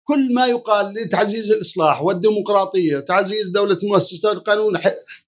كل 0.03 0.33
ما 0.33 0.45
يقال 0.45 0.93
لتعزيز 0.93 1.51
الإصلاح 1.51 2.01
والديمقراطية 2.01 2.97
وتعزيز 2.97 3.47
دولة 3.47 3.77
مؤسسات 3.83 4.33
القانون 4.33 4.77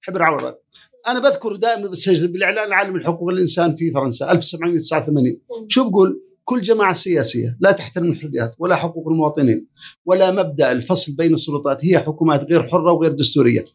حبر 0.02 0.24
عورات 0.24 0.64
أنا 1.08 1.20
بذكر 1.20 1.56
دائما 1.56 1.88
بالسجل 1.88 2.28
بالإعلان 2.28 2.68
العالمي 2.68 3.00
لحقوق 3.00 3.30
الإنسان 3.30 3.76
في 3.76 3.92
فرنسا 3.92 4.32
1789 4.32 5.68
شو 5.68 5.90
بقول؟ 5.90 6.22
كل 6.44 6.62
جماعة 6.62 6.94
سياسية 6.94 7.58
لا 7.60 7.72
تحترم 7.72 8.12
الحريات 8.12 8.56
ولا 8.60 8.76
حقوق 8.76 9.08
المواطنين 9.08 9.68
ولا 10.06 10.32
مبدأ 10.32 10.72
الفصل 10.72 11.16
بين 11.16 11.34
السلطات 11.34 11.86
هي 11.86 12.00
حكومات 12.00 12.44
غير 12.44 12.64
حرة 12.64 12.92
وغير 12.94 13.12
دستورية 13.12 13.66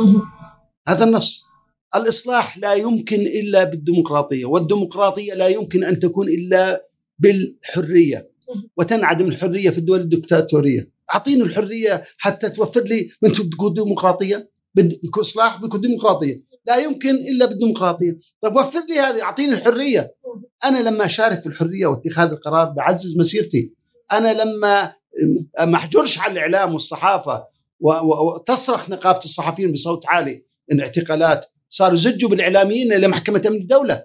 مم. 0.00 0.22
هذا 0.88 1.04
النص 1.04 1.44
الإصلاح 1.96 2.58
لا 2.58 2.74
يمكن 2.74 3.20
إلا 3.20 3.64
بالديمقراطية 3.64 4.44
والديمقراطية 4.44 5.34
لا 5.34 5.48
يمكن 5.48 5.84
أن 5.84 5.98
تكون 5.98 6.28
إلا 6.28 6.84
بالحرية. 7.18 8.30
وتنعدم 8.76 9.28
الحرية 9.28 9.70
في 9.70 9.78
الدول 9.78 10.00
الدكتاتورية. 10.00 10.90
أعطيني 11.14 11.42
الحرية 11.42 12.02
حتى 12.18 12.50
توفر 12.50 12.80
لي 12.82 13.08
أنتم 13.24 13.42
بدكم 13.44 13.74
ديمقراطية 13.74 14.50
بدكم 14.74 15.20
إصلاح 15.20 15.60
بدكم 15.62 15.80
ديمقراطية. 15.80 16.42
لا 16.66 16.76
يمكن 16.76 17.14
إلا 17.14 17.46
بالديمقراطية. 17.46 18.18
طيب 18.42 18.56
وفر 18.56 18.80
لي 18.88 18.98
هذه 18.98 19.22
أعطيني 19.22 19.52
الحرية. 19.52 20.14
أنا 20.64 20.78
لما 20.78 21.06
أشارك 21.06 21.40
في 21.40 21.46
الحرية 21.46 21.86
واتخاذ 21.86 22.30
القرار 22.30 22.70
بعزز 22.70 23.16
مسيرتي. 23.18 23.72
أنا 24.12 24.42
لما 24.42 24.92
ما 25.60 25.74
أحجرش 25.76 26.18
على 26.18 26.32
الإعلام 26.32 26.72
والصحافة 26.72 27.44
و- 27.80 27.92
و- 27.92 28.34
وتصرخ 28.34 28.90
نقابة 28.90 29.18
الصحفيين 29.24 29.72
بصوت 29.72 30.06
عالي 30.06 30.44
إن 30.72 30.80
اعتقالات 30.80 31.46
صاروا 31.68 31.94
يزجوا 31.94 32.30
بالإعلاميين 32.30 32.92
إلى 32.92 33.08
محكمة 33.08 33.42
أمن 33.46 33.56
الدولة. 33.56 34.04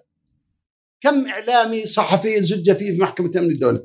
كم 1.01 1.27
إعلامي 1.27 1.85
صحفي 1.85 2.41
زج 2.41 2.71
فيه 2.77 2.91
في 2.91 3.01
محكمة 3.01 3.31
امن 3.35 3.51
الدولة 3.51 3.83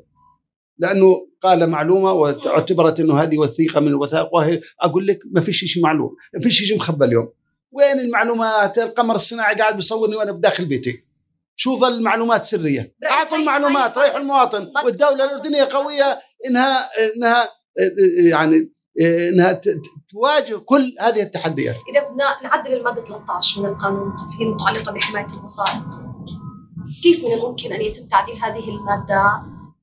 لأنه 0.77 1.27
قال 1.41 1.69
معلومة 1.69 2.11
واعتبرت 2.11 2.99
إنه 2.99 3.21
هذه 3.21 3.37
وثيقة 3.37 3.79
من 3.79 3.87
الوثائق 3.87 4.33
وهي 4.33 4.61
أقول 4.81 5.07
لك 5.07 5.19
ما 5.31 5.41
فيش 5.41 5.65
شيء 5.65 5.83
معلوم 5.83 6.15
ما 6.33 6.41
فيش 6.41 6.63
شيء 6.63 6.77
مخبى 6.77 7.05
اليوم. 7.05 7.33
وين 7.71 7.99
المعلومات؟ 7.99 8.77
القمر 8.77 9.15
الصناعي 9.15 9.55
قاعد 9.55 9.75
بيصورني 9.75 10.15
وأنا 10.15 10.31
بداخل 10.31 10.65
بيتي. 10.65 11.05
شو 11.55 11.79
ظل 11.79 11.93
المعلومات 11.93 12.43
سريه 12.43 12.95
أعطوا 13.11 13.37
المعلومات 13.37 13.97
ريحوا 13.97 14.19
المواطن. 14.19 14.71
والدولة 14.85 15.25
الاردنيه 15.25 15.63
قوية 15.63 16.19
إنها 16.47 16.89
إنها 17.15 17.49
يعني 18.25 18.73
إنها 19.01 19.61
تواجه 20.09 20.57
كل 20.57 20.95
هذه 20.99 21.21
التحديات. 21.21 21.75
إذا 21.75 22.09
بدنا 22.09 22.25
نعدل 22.43 22.73
المادة 22.73 23.03
13 23.03 23.61
من 23.61 23.69
القانون 23.69 24.13
هي 24.39 24.45
المتعلقه 24.45 24.91
بحماية 24.91 25.27
الوثائق 25.39 26.12
كيف 27.03 27.25
من 27.25 27.33
الممكن 27.33 27.73
أن 27.73 27.81
يتم 27.81 28.07
تعديل 28.07 28.35
هذه 28.35 28.69
المادة 28.69 29.23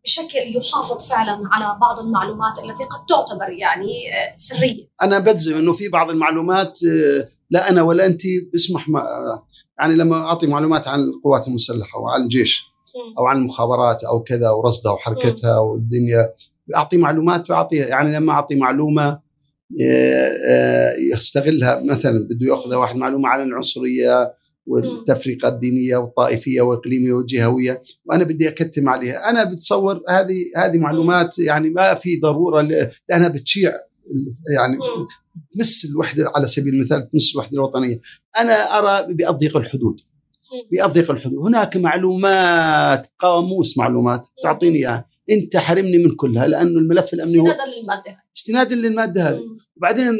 بشكل 0.04 0.56
يحافظ 0.56 1.08
فعلا 1.08 1.40
على 1.52 1.78
بعض 1.80 1.98
المعلومات 1.98 2.58
التي 2.58 2.84
قد 2.84 3.06
تعتبر 3.08 3.50
يعني 3.50 3.88
آه، 3.88 4.36
سرية؟ 4.36 4.88
أنا 5.02 5.18
بجزم 5.18 5.56
إنه 5.56 5.72
في 5.72 5.88
بعض 5.88 6.10
المعلومات 6.10 6.78
آه، 6.84 7.28
لا 7.50 7.70
أنا 7.70 7.82
ولا 7.82 8.06
أنت 8.06 8.22
بسمح 8.54 8.88
ما 8.88 9.02
يعني 9.78 9.96
لما 9.96 10.16
أعطي 10.16 10.46
معلومات 10.46 10.88
عن 10.88 11.00
القوات 11.00 11.48
المسلحة 11.48 11.98
وعن 11.98 12.22
الجيش 12.22 12.64
أو 13.18 13.26
عن 13.26 13.36
المخابرات 13.36 14.04
أو 14.04 14.22
كذا 14.22 14.50
ورصدها 14.50 14.92
وحركتها 14.92 15.58
والدنيا 15.58 16.32
أعطي 16.76 16.96
معلومات 16.96 17.46
فاعطيها 17.46 17.86
يعني 17.86 18.16
لما 18.16 18.32
أعطي 18.32 18.54
معلومة 18.54 19.20
آه، 19.82 20.94
يستغلها 21.12 21.82
مثلا 21.84 22.28
بده 22.30 22.46
يأخذ 22.46 22.74
واحد 22.74 22.96
معلومة 22.96 23.28
عن 23.28 23.42
العنصرية 23.42 24.34
والتفرقة 24.70 25.48
الدينية 25.48 25.96
والطائفية 25.96 26.60
والإقليمية 26.60 27.12
والجهوية 27.12 27.82
وأنا 28.04 28.24
بدي 28.24 28.48
أكتم 28.48 28.88
عليها. 28.88 29.30
أنا 29.30 29.44
بتصور 29.44 30.02
هذه 30.08 30.36
هذه 30.56 30.78
معلومات 30.78 31.38
يعني 31.38 31.70
ما 31.70 31.94
في 31.94 32.20
ضرورة 32.20 32.60
لأنها 33.08 33.28
بتشيع 33.28 33.72
يعني 34.56 34.76
تمس 35.54 35.84
الوحدة 35.84 36.32
على 36.36 36.46
سبيل 36.46 36.74
المثال 36.74 37.10
تمس 37.10 37.32
الوحدة 37.34 37.52
الوطنية. 37.52 38.00
أنا 38.38 38.52
أرى 38.52 39.14
بأضيق 39.14 39.56
الحدود. 39.56 40.00
بأضيق 40.72 41.10
الحدود. 41.10 41.46
هناك 41.46 41.76
معلومات 41.76 43.06
قاموس 43.18 43.78
معلومات 43.78 44.28
تعطيني 44.42 44.78
إياها. 44.78 45.10
أنت 45.30 45.56
حرمني 45.56 45.98
من 45.98 46.14
كلها 46.16 46.46
لأنه 46.46 46.78
الملف 46.78 47.14
الأمني 47.14 47.38
استنادا 47.38 47.64
للمادة. 47.80 48.22
استنادا 48.36 48.74
للمادة 48.74 49.30
هذه. 49.30 49.40
وبعدين 49.76 50.12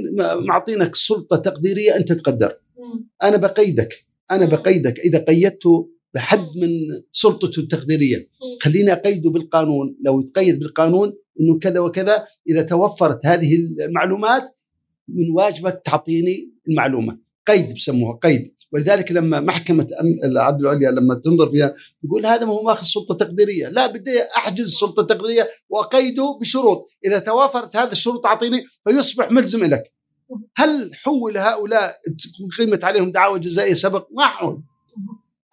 معطينك 0.48 0.94
سلطة 0.94 1.36
تقديرية 1.36 1.96
أنت 1.96 2.12
تقدر. 2.12 2.60
مم. 2.78 3.08
أنا 3.22 3.36
بقيدك. 3.36 4.09
أنا 4.30 4.46
بقيدك. 4.46 5.00
إذا 5.00 5.18
قيدته 5.18 5.90
بحد 6.14 6.46
من 6.62 6.70
سلطته 7.12 7.60
التقديرية. 7.60 8.28
خليني 8.60 8.92
اقيده 8.92 9.30
بالقانون. 9.30 9.96
لو 10.04 10.20
يتقيد 10.20 10.58
بالقانون 10.58 11.12
إنه 11.40 11.58
كذا 11.58 11.80
وكذا 11.80 12.26
إذا 12.48 12.62
توفرت 12.62 13.26
هذه 13.26 13.56
المعلومات 13.80 14.42
من 15.08 15.30
واجبك 15.30 15.82
تعطيني 15.84 16.52
المعلومة. 16.68 17.18
قيد 17.46 17.74
بسموها 17.74 18.18
قيد. 18.22 18.54
ولذلك 18.72 19.12
لما 19.12 19.40
محكمة 19.40 19.86
العدل 20.24 20.66
العليا 20.66 20.90
لما 20.90 21.14
تنظر 21.14 21.50
فيها 21.50 21.74
تقول 22.02 22.26
هذا 22.26 22.44
ما 22.44 22.52
هو 22.52 22.62
ماخذ 22.62 22.86
سلطة 22.86 23.14
تقديرية. 23.14 23.68
لا 23.68 23.86
بدي 23.86 24.22
أحجز 24.36 24.74
سلطة 24.74 25.02
تقديرية 25.02 25.48
وأقيده 25.68 26.38
بشروط. 26.40 26.90
إذا 27.04 27.18
توافرت 27.18 27.76
هذه 27.76 27.92
الشروط 27.92 28.26
اعطيني 28.26 28.64
فيصبح 28.84 29.30
ملزم 29.30 29.64
لك 29.64 29.92
هل 30.56 30.90
حول 30.94 31.38
هؤلاء 31.38 31.96
قيمت 32.58 32.84
عليهم 32.84 33.12
دعاوى 33.12 33.38
جزائية 33.38 33.74
سبق؟ 33.74 34.08
ما 34.16 34.24
حول 34.24 34.62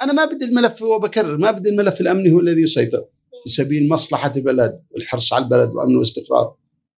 أنا 0.01 0.13
ما 0.13 0.25
بدي 0.25 0.45
الملف 0.45 0.81
وبكرر 0.81 1.37
ما 1.37 1.51
بدي 1.51 1.69
الملف 1.69 2.01
الأمني 2.01 2.31
هو 2.31 2.39
الذي 2.39 2.61
يسيطر. 2.61 3.05
في 3.43 3.49
سبيل 3.49 3.89
مصلحة 3.89 4.33
البلد 4.35 4.81
والحرص 4.91 5.33
على 5.33 5.43
البلد 5.43 5.69
وأمن 5.69 5.95
واستقرار. 5.95 6.55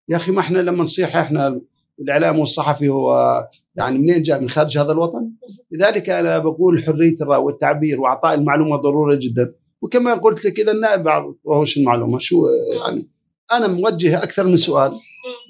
يا 0.10 0.16
أخي 0.16 0.32
ما 0.32 0.40
إحنا 0.40 0.60
لما 0.60 0.84
نصيح 0.84 1.18
إحنا 1.18 1.62
الإعلام 2.00 2.40
والصحفي 2.40 2.90
هو 2.90 3.48
يعني 3.76 3.98
منين 3.98 4.24
جاء؟ 4.24 4.42
من 4.42 4.50
خارج 4.50 4.78
هذا 4.78 4.92
الوطن؟ 4.92 5.32
لذلك 5.72 6.10
أنا 6.10 6.38
بقول 6.38 6.84
حرية 6.84 7.16
الرأي 7.22 7.40
والتعبير 7.40 8.02
وأعطاء 8.02 8.34
المعلومة 8.34 8.76
ضرورة 8.76 9.16
جدا. 9.16 9.54
وكما 9.82 10.14
قلت 10.14 10.46
لك 10.46 10.60
اذا 10.60 10.72
النائب 10.72 11.06
وش 11.44 11.78
المعلومة 11.78 12.20
شو 12.20 12.46
يعني؟ 12.86 13.10
أنا 13.52 13.68
موجه 13.68 14.24
أكثر 14.24 14.44
من 14.44 14.58
سؤال 14.58 14.94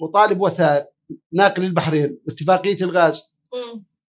وطالب 0.01 0.41
وثائق. 0.41 0.85
ناقل 1.33 1.63
البحرين 1.63 2.19
واتفاقيه 2.27 2.77
الغاز. 2.81 3.23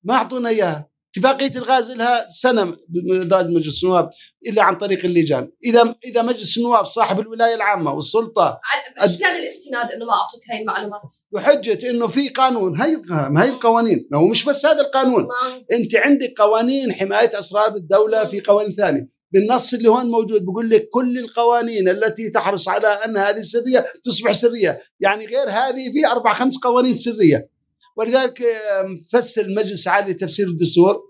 ما 0.05 0.15
أعطونا 0.15 0.49
إياها. 0.49 0.95
اتفاقية 1.17 1.59
الغاز 1.59 1.91
لها 1.91 2.29
سنة 2.29 2.77
بإدارة 2.89 3.47
مجلس 3.47 3.85
النواب 3.85 4.11
إلا 4.47 4.63
عن 4.63 4.79
طريق 4.79 5.05
اللجان. 5.05 5.51
إذا 5.65 5.95
إذا 6.05 6.23
مجلس 6.23 6.59
النواب 6.59 6.87
صاحب 6.87 7.21
الولاية 7.21 7.55
العامة 7.55 7.93
والسلطة 7.93 8.61
إيش 9.03 9.19
كان 9.19 9.37
الاستناد 9.37 9.91
إنه 9.91 10.05
ما 10.05 10.13
أعطوك 10.13 10.41
هاي 10.51 10.61
المعلومات؟ 10.61 11.15
بحجه 11.33 11.91
إنه 11.91 12.07
في 12.07 12.29
قانون. 12.29 12.81
هي 12.81 13.03
هي 13.39 13.49
القوانين. 13.49 14.09
ما 14.11 14.19
هو 14.19 14.29
مش 14.29 14.45
بس 14.45 14.67
هذا 14.67 14.81
القانون. 14.81 15.23
ما 15.23 15.65
أنت 15.73 15.97
عندك 15.97 16.35
قوانين 16.41 16.93
حماية 16.93 17.39
أسرار 17.39 17.75
الدولة 17.75 18.25
في 18.25 18.41
قوانين 18.41 18.73
ثانية. 18.73 19.14
بالنص 19.35 19.75
اللي 19.75 19.89
هون 19.89 20.07
موجود 20.07 20.45
بقول 20.45 20.71
لك 20.71 20.89
كل 20.89 21.19
القوانين 21.19 21.89
التي 21.89 22.31
تحرص 22.31 22.69
على 22.69 22.87
أن 22.87 23.17
هذه 23.17 23.39
السرية 23.39 23.85
تصبح 24.05 24.33
سرية. 24.33 24.81
يعني 25.01 25.27
غير 25.27 25.49
هذه 25.49 25.93
في 25.93 26.07
أربع 26.13 26.35
خمس 26.35 26.59
قوانين 26.59 26.95
سرية. 26.95 27.49
ولذلك 27.97 28.43
مفسر 28.85 29.41
المجلس 29.41 29.87
العالي 29.87 30.13
لتفسير 30.13 30.47
الدستور. 30.47 31.01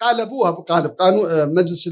قالبوها 0.00 0.50
بقالب 0.50 0.90
قانون 0.90 1.30
آه، 1.30 1.44
مجلس 1.44 1.90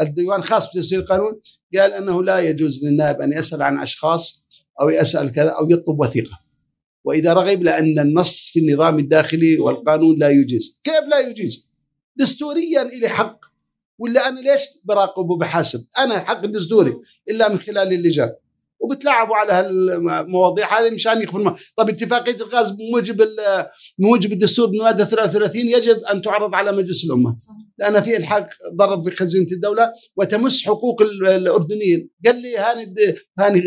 الديوان 0.00 0.42
خاص 0.42 0.66
بتفسير 0.70 1.00
القانون 1.00 1.40
قال 1.76 1.92
أنه 1.92 2.24
لا 2.24 2.38
يجوز 2.40 2.84
للنائب 2.84 3.20
أن 3.20 3.32
يسأل 3.32 3.62
عن 3.62 3.78
أشخاص 3.78 4.46
أو 4.80 4.88
يسأل 4.90 5.32
كذا 5.32 5.50
أو 5.50 5.70
يطلب 5.70 6.00
وثيقة. 6.00 6.40
وإذا 7.04 7.32
رغب 7.32 7.62
لأن 7.62 7.98
النص 7.98 8.50
في 8.52 8.58
النظام 8.60 8.98
الداخلي 8.98 9.58
والقانون 9.58 10.18
لا 10.18 10.28
يجيز. 10.28 10.80
كيف 10.84 11.04
لا 11.10 11.20
يجيز؟ 11.28 11.68
دستوريا 12.16 12.82
الي 12.82 13.08
حق. 13.08 13.53
ولا 13.98 14.28
أنا 14.28 14.40
ليش 14.40 14.60
براقب 14.84 15.30
وبحاسب؟ 15.30 15.86
أنا 15.98 16.14
الحق 16.16 16.44
الدستوري 16.44 16.94
إلا 17.30 17.48
من 17.48 17.58
خلال 17.58 17.92
اللجان. 17.92 18.32
وبتلعبوا 18.80 19.36
على 19.36 19.52
هالمواضيع 19.52 20.80
هذه 20.80 20.94
مشان 20.94 21.22
يخفوا 21.22 21.50
طب 21.76 21.88
اتفاقية 21.88 22.36
الغاز 22.36 22.70
بموجب 22.70 23.28
بموجب 23.98 24.32
الدستور 24.32 24.66
بماده 24.66 25.04
33 25.04 25.60
يجب 25.68 25.96
أن 26.12 26.22
تعرض 26.22 26.54
على 26.54 26.72
مجلس 26.72 27.04
الأمة. 27.04 27.36
لأن 27.78 28.00
في 28.00 28.16
إلحاق 28.16 28.48
ضرب 28.76 29.08
في 29.10 29.16
خزينة 29.16 29.46
الدولة 29.52 29.92
وتمس 30.16 30.64
حقوق 30.66 31.02
ال- 31.02 31.26
الأردنيين. 31.26 32.10
قال 32.26 32.42
لي 32.42 32.56
هاني 32.56 32.94
هاني 33.38 33.58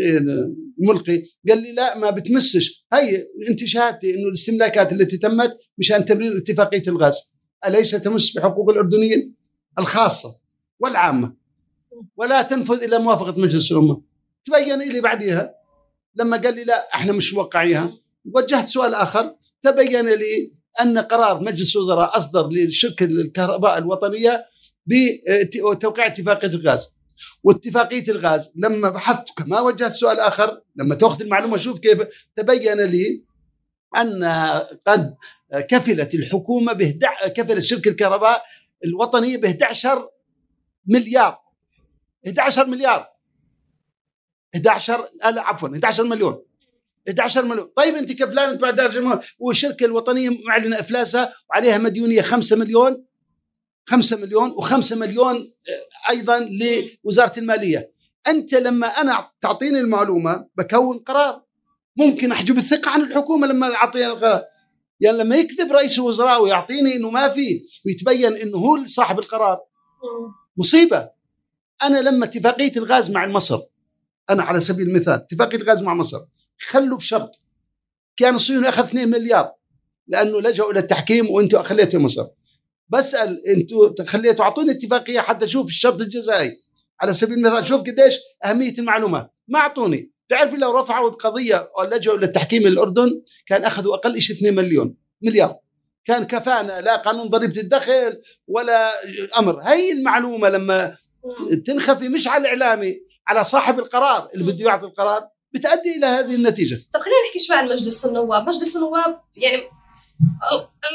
الملقي 0.80 1.22
قال 1.48 1.62
لي 1.62 1.72
لا 1.72 1.98
ما 1.98 2.10
بتمسش. 2.10 2.86
هي 2.92 3.26
انت 3.50 3.64
شهادتي 3.64 4.14
إنه 4.14 4.28
الاستملاكات 4.28 4.92
التي 4.92 5.16
تمت 5.16 5.56
مشان 5.78 6.04
تمرير 6.04 6.36
اتفاقية 6.38 6.82
الغاز. 6.88 7.18
أليس 7.66 7.90
تمس 7.90 8.32
بحقوق 8.36 8.70
الأردنيين؟ 8.70 9.37
الخاصة 9.78 10.36
والعامة. 10.80 11.34
ولا 12.16 12.42
تنفذ 12.42 12.82
إلا 12.82 12.98
موافقة 12.98 13.40
مجلس 13.40 13.72
الأمة. 13.72 14.02
تبين 14.44 14.78
لي 14.92 15.00
بعديها 15.00 15.54
لما 16.14 16.36
قال 16.36 16.54
لي 16.54 16.64
لا 16.64 16.88
إحنا 16.94 17.12
مش 17.12 17.34
موقعيها 17.34 17.92
وجهت 18.34 18.68
سؤال 18.68 18.94
آخر 18.94 19.34
تبين 19.62 20.08
لي 20.08 20.52
أن 20.80 20.98
قرار 20.98 21.40
مجلس 21.40 21.76
الوزراء 21.76 22.18
أصدر 22.18 22.48
لشركه 22.48 23.04
الكهرباء 23.04 23.78
الوطنية 23.78 24.46
بتوقيع 24.86 26.06
اتفاقية 26.06 26.48
الغاز. 26.48 26.88
واتفاقية 27.44 28.04
الغاز 28.10 28.52
لما 28.56 28.90
بحثت 28.90 29.28
كما 29.36 29.60
وجهت 29.60 29.92
سؤال 29.92 30.20
آخر 30.20 30.62
لما 30.76 30.94
تأخذ 30.94 31.22
المعلومة 31.22 31.56
شوف 31.56 31.78
كيف 31.78 32.02
تبين 32.36 32.80
لي 32.80 33.24
أن 33.96 34.24
قد 34.86 35.14
كفلت 35.68 36.14
الحكومة 36.14 36.72
بهدع 36.72 37.28
كفلت 37.28 37.58
شركة 37.58 37.88
الكهرباء 37.88 38.42
الوطنيه 38.84 39.36
ب 39.36 39.44
11 39.44 40.08
مليار. 40.86 41.38
11 42.26 42.66
مليار. 42.66 43.06
11 44.54 45.08
لا 45.24 45.42
عفوا 45.42 45.68
11 45.68 46.04
مليون. 46.04 46.42
11 47.08 47.44
مليون. 47.44 47.70
طيب 47.76 47.94
أنت 47.94 48.12
كفلان 48.12 48.56
بعد 48.56 48.80
11 48.80 49.00
مليون 49.00 49.18
والشركة 49.38 49.84
الوطنية 49.84 50.30
معلنة 50.46 50.80
أفلاسها 50.80 51.32
وعليها 51.50 51.78
مديونية 51.78 52.22
5 52.22 52.56
مليون. 52.56 53.04
5 53.86 54.16
مليون 54.16 54.50
و5 54.50 54.92
مليون 54.92 55.36
آه، 55.36 56.10
أيضا 56.10 56.48
لوزارة 57.04 57.38
المالية. 57.38 57.92
أنت 58.28 58.54
لما 58.54 58.86
أنا 58.86 59.30
تعطيني 59.40 59.78
المعلومة 59.78 60.48
بكون 60.56 60.98
قرار. 60.98 61.42
ممكن 61.96 62.32
أحجب 62.32 62.58
الثقة 62.58 62.90
عن 62.90 63.00
الحكومة 63.00 63.46
لما 63.46 63.74
اعطيني 63.74 64.06
القرار. 64.06 64.44
يعني 65.00 65.18
لما 65.18 65.36
يكذب 65.36 65.72
رئيس 65.72 65.98
الوزراء 65.98 66.42
ويعطيني 66.42 66.96
إنه 66.96 67.10
ما 67.10 67.28
في 67.28 67.62
ويتبين 67.86 68.32
إنه 68.32 68.58
هو 68.58 68.86
صاحب 68.86 69.18
القرار. 69.18 69.60
مصيبة. 70.56 71.10
أنا 71.82 71.98
لما 71.98 72.24
اتفاقية 72.24 72.72
الغاز 72.76 73.10
مع 73.10 73.26
مصر 73.26 73.60
أنا 74.30 74.42
على 74.42 74.60
سبيل 74.60 74.88
المثال 74.88 75.12
اتفاقية 75.12 75.56
الغاز 75.58 75.82
مع 75.82 75.94
مصر 75.94 76.20
خلوا 76.68 76.98
بشرط. 76.98 77.42
كان 78.16 78.34
الصهيوني 78.34 78.68
أخذ 78.68 78.84
2 78.84 79.08
مليار 79.08 79.52
لأنه 80.06 80.40
لجأوا 80.40 80.72
إلى 80.72 80.80
التحكيم 80.80 81.30
وأنتم 81.30 81.62
خليتوا 81.62 82.00
مصر. 82.00 82.26
بسأل 82.88 83.46
أنتم 83.46 84.04
خليتوا 84.06 84.44
أعطوني 84.44 84.70
اتفاقية 84.70 85.20
حتى 85.20 85.44
أشوف 85.44 85.66
الشرط 85.66 86.00
الجزائي. 86.00 86.62
على 87.00 87.12
سبيل 87.14 87.38
المثال 87.38 87.66
شوف 87.66 87.80
قديش 87.80 88.18
أهمية 88.44 88.78
المعلومات 88.78 89.34
ما 89.48 89.58
أعطوني. 89.58 90.12
تعرف 90.28 90.54
لو 90.54 90.78
رفعوا 90.78 91.10
القضية 91.10 91.70
أو 91.78 91.84
لجأوا 91.84 92.16
للتحكيم 92.16 92.66
الأردن 92.66 93.22
كان 93.46 93.64
أخذوا 93.64 93.94
أقل 93.94 94.20
شيء 94.20 94.36
2 94.36 94.54
مليون 94.54 94.96
مليار. 95.22 95.56
كان 96.04 96.24
كفانا 96.24 96.80
لا 96.80 96.96
قانون 96.96 97.28
ضريبة 97.28 97.60
الدخل 97.60 98.20
ولا 98.46 98.90
أمر. 99.38 99.60
هي 99.60 99.92
المعلومة 99.92 100.48
لما 100.48 100.96
تنخفي 101.66 102.08
مش 102.08 102.28
على 102.28 102.40
الإعلامي 102.40 103.00
على 103.28 103.44
صاحب 103.44 103.78
القرار 103.78 104.28
اللي 104.34 104.52
بده 104.52 104.64
يعطي 104.64 104.86
القرار 104.86 105.28
بتؤدي 105.52 105.96
إلى 105.96 106.06
هذه 106.06 106.34
النتيجة. 106.34 106.76
طب 106.92 107.00
خلينا 107.00 107.16
نحكي 107.26 107.38
شوي 107.38 107.56
عن 107.56 107.68
مجلس 107.68 108.06
النواب. 108.06 108.46
مجلس 108.46 108.76
النواب 108.76 109.20
يعني 109.36 109.62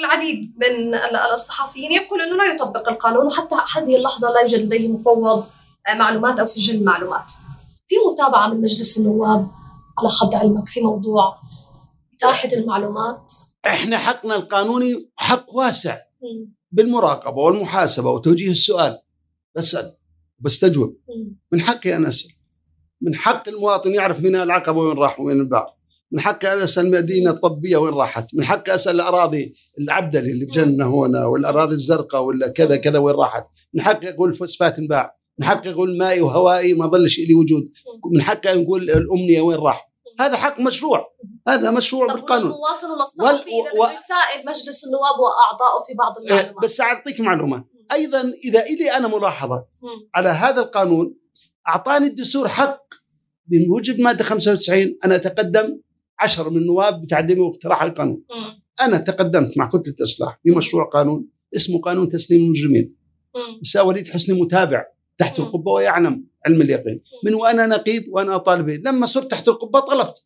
العديد 0.04 0.54
من 0.58 0.96
الصحفيين 1.34 1.92
يقول 1.92 2.22
إنه 2.22 2.36
لا 2.36 2.54
يطبق 2.54 2.90
القانون 2.90 3.26
وحتى 3.26 3.56
هذه 3.76 3.96
اللحظة 3.96 4.34
لا 4.34 4.42
يوجد 4.42 4.60
لديه 4.60 4.88
مفوض 4.88 5.46
معلومات 5.98 6.40
أو 6.40 6.46
سجل 6.46 6.84
معلومات. 6.84 7.32
في 7.88 7.96
متابعة 8.12 8.48
من 8.48 8.62
مجلس 8.62 8.98
النواب 8.98 9.48
على 9.98 10.10
حد 10.10 10.36
علمك 10.36 10.70
في 10.70 10.82
موضوع 10.82 11.38
اتاحه 12.14 12.50
المعلومات؟ 12.54 13.34
إحنا 13.66 13.98
حقنا 13.98 14.36
القانوني 14.36 15.10
حق 15.16 15.56
واسع 15.56 15.98
بالمراقبة 16.72 17.38
والمحاسبة 17.38 18.10
وتوجيه 18.12 18.52
السؤال. 18.52 19.00
بسال 19.56 19.98
بستجوب 20.40 20.98
من 21.52 21.62
حقي 21.62 21.96
أن 21.96 22.06
أسأل. 22.06 22.32
من 23.02 23.16
حق 23.16 23.50
المواطن 23.50 23.94
يعرف 23.94 24.20
من 24.22 24.36
العقبة 24.36 24.80
وين 24.80 24.98
راح 24.98 25.20
وين 25.20 25.40
الباع 25.42 25.76
من 26.12 26.20
حقي 26.20 26.54
أن 26.54 26.58
أسأل 26.58 26.86
المدينة 26.86 27.32
الطبية 27.32 27.78
وين 27.78 27.94
راحت. 27.94 28.36
من 28.36 28.44
حقي 28.46 28.76
أسأل 28.76 28.96
الأراضي 28.96 29.54
العبدلي 29.80 30.32
اللي 30.32 30.46
بجنة 30.46 30.86
هنا 30.86 31.26
والأراضي 31.26 31.74
الزرقاء 31.74 32.24
ولا 32.24 32.48
كذا 32.48 32.76
كذا 32.76 33.00
وين 33.00 33.16
راحت. 33.16 33.48
من 33.74 33.82
حقي 33.82 34.10
أقول 34.10 34.34
فوسفات 34.34 34.80
انباع. 34.80 35.18
من 35.40 35.46
حقي 35.46 35.70
أقول 35.70 35.98
مائي 35.98 36.22
وهوائي 36.22 36.74
ما 36.74 36.88
ظلش 36.88 37.20
لي 37.20 37.34
وجود. 37.34 37.72
من 38.14 38.22
حقي 38.22 38.64
نقول 38.64 38.82
الأمنية 38.92 39.42
وين 39.42 39.58
راح؟ 39.58 39.90
هذا 40.20 40.38
حق 40.38 40.60
مشروع. 40.60 41.14
هذا 41.48 41.72
مشروع 41.72 42.06
بالقانون. 42.08 42.52
المواطن 42.52 42.92
والصحفي 42.92 43.50
وال- 43.50 43.68
اذا 43.72 43.80
و- 43.82 43.84
يسائل 43.94 44.46
مجلس 44.48 44.86
النواب 44.86 45.16
واعضائه 45.24 45.86
في 45.88 45.94
بعض 45.94 46.14
إيه، 46.18 46.26
المعلومات. 46.40 46.64
بس 46.64 46.82
أعطيك 46.82 47.20
معلومة. 47.20 47.66
أيضا 47.92 48.22
إذا 48.46 48.66
إلي 48.66 48.92
أنا 48.98 49.08
ملاحظة. 49.08 49.66
على 50.16 50.30
هذا 50.30 50.62
القانون 50.62 51.16
أعطاني 51.68 52.08
الدستور 52.08 52.48
حق 52.48 52.84
بموجب 53.48 54.00
مادة 54.02 54.24
95 54.24 54.98
أنا 55.06 55.16
أتقدم 55.16 55.80
عشر 56.20 56.50
من 56.50 56.58
النواب 56.58 57.02
بتعديل 57.02 57.40
واقتراح 57.40 57.84
القانون. 57.84 58.24
مم. 58.36 58.64
أنا 58.82 58.98
تقدمت 58.98 59.58
مع 59.58 59.70
كتلة 59.70 59.94
الإصلاح 60.00 60.40
بمشروع 60.46 60.90
قانون 60.90 61.28
اسمه 61.56 61.82
قانون 61.82 62.10
تسليم 62.10 62.42
المجرمين. 62.42 62.96
بس 63.62 63.76
وليد 63.76 64.08
حسني 64.08 64.42
متابع. 64.42 64.86
تحت. 65.18 65.40
القبة 65.40 65.72
ويعلم 65.72 66.24
علم 66.46 66.62
اليقين. 66.62 67.02
من 67.26 67.34
وأنا 67.34 67.66
نقيب 67.66 68.06
وأنا 68.14 68.36
اطالب 68.36 68.66
به. 68.66 68.76
لما 68.76 69.06
صرت 69.06 69.32
تحت 69.32 69.48
القبة 69.48 69.80
طلبت. 69.80 70.26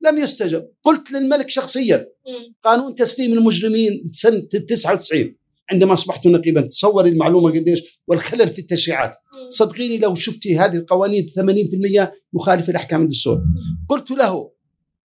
لم 0.00 0.18
يستجب. 0.18 0.68
قلت 0.84 1.12
للملك 1.12 1.50
شخصيا. 1.50 2.08
قانون 2.62 2.94
تسليم 2.94 3.38
المجرمين 3.38 4.10
سنة 4.12 4.38
99 4.38 5.36
عندما 5.70 5.92
أصبحت 5.92 6.26
نقيبا. 6.26 6.60
تصوري 6.60 7.08
المعلومة 7.08 7.50
قديش 7.50 8.02
والخلل 8.08 8.50
في 8.50 8.58
التشريعات. 8.58 9.12
صدقيني 9.48 9.98
لو 9.98 10.14
شفتي 10.14 10.58
هذه 10.58 10.76
القوانين 10.76 11.26
80% 11.26 12.12
مخالفة 12.32 12.72
لأحكام 12.72 13.02
الدستور. 13.02 13.40
قلت 13.88 14.10
له 14.10 14.50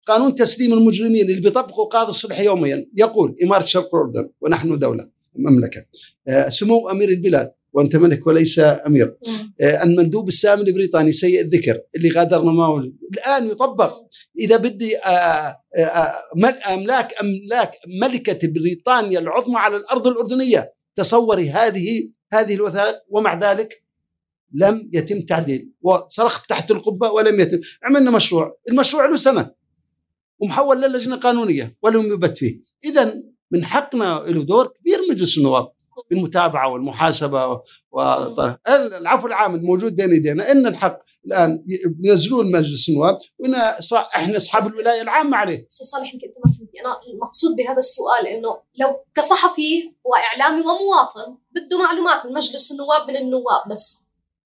قانون 0.06 0.34
تسليم 0.34 0.72
المجرمين 0.72 1.22
اللي 1.30 1.40
بيطبقه 1.40 1.84
قاضي 1.84 2.10
الصلح 2.10 2.40
يوميا 2.40 2.86
يقول 2.96 3.34
إمارة 3.44 3.64
شرق 3.64 3.94
الأردن 3.94 4.30
ونحن 4.40 4.78
دولة 4.78 5.08
مملكة 5.36 5.84
آه، 6.28 6.48
سمو 6.48 6.88
أمير 6.88 7.08
البلاد. 7.08 7.52
وأنت 7.72 7.96
ملك 7.96 8.26
وليس 8.26 8.58
أمير. 8.58 9.16
آه، 9.60 9.82
المندوب 9.82 10.28
السامي 10.28 10.62
البريطاني 10.62 11.12
سيء 11.12 11.40
الذكر 11.40 11.80
اللي 11.96 12.10
غادرنا 12.10 12.52
معه 12.52 12.78
الآن 13.12 13.48
يطبق. 13.48 14.00
إذا 14.38 14.56
بدي 14.56 14.98
آه، 14.98 15.08
آه، 15.08 15.80
آه، 15.80 16.14
مل- 16.36 16.58
أملاك 16.74 17.12
أملاك 17.20 17.72
ملكة 18.02 18.48
بريطانيا 18.48 19.18
العظمى 19.18 19.56
على 19.56 19.76
الأرض 19.76 20.06
الأردنية. 20.06 20.74
تصوري 20.96 21.50
هذه 21.50 22.08
هذه 22.32 22.54
الوثائق. 22.54 22.96
ومع 23.08 23.52
ذلك 23.52 23.84
لم 24.54 24.90
يتم 24.92 25.20
تعديل. 25.20 25.72
وصرخت 25.82 26.48
تحت 26.50 26.70
القبة 26.70 27.10
ولم 27.10 27.40
يتم. 27.40 27.60
عملنا 27.82 28.10
مشروع. 28.10 28.58
المشروع 28.70 29.06
له 29.06 29.16
سنة. 29.16 29.50
ومحول 30.38 30.82
للجنة 30.82 31.16
قانونية. 31.16 31.76
ولم 31.82 32.12
يبت 32.12 32.38
فيه. 32.38 32.60
اذا 32.84 33.22
من 33.50 33.64
حقنا 33.64 34.24
له 34.28 34.44
دور 34.44 34.66
كبير 34.66 34.98
مجلس 35.10 35.38
النواب. 35.38 35.72
بالمتابعة 36.10 36.72
والمحاسبة 36.72 37.62
والعفو 37.90 39.26
العام 39.26 39.54
الموجود 39.54 39.96
بين 39.96 40.10
يدينا 40.12 40.52
إن 40.52 40.66
الحق 40.66 40.98
الآن 41.26 41.64
ينزلون 42.00 42.52
مجلس 42.52 42.88
النواب. 42.88 43.18
إحنا 44.16 44.36
أصحاب 44.36 44.66
الولاية 44.66 45.02
العامة 45.02 45.36
عليه. 45.36 45.66
أستاذ 45.70 45.86
صالح 45.86 46.14
يمكن 46.14 46.26
أنت 46.26 46.36
ما 46.44 46.52
فهمتني. 46.52 46.80
أنا 46.80 46.96
المقصود 47.14 47.56
بهذا 47.56 47.78
السؤال 47.78 48.26
إنه 48.26 48.48
لو 48.78 49.04
كصحفي 49.14 49.94
وإعلامي 50.04 50.60
ومواطن 50.60 51.36
بده 51.50 51.78
معلومات 51.78 52.26
من 52.26 52.32
مجلس 52.32 52.72
النواب 52.72 53.08
من 53.08 53.16
النواب 53.16 53.72
نفسه. 53.72 54.00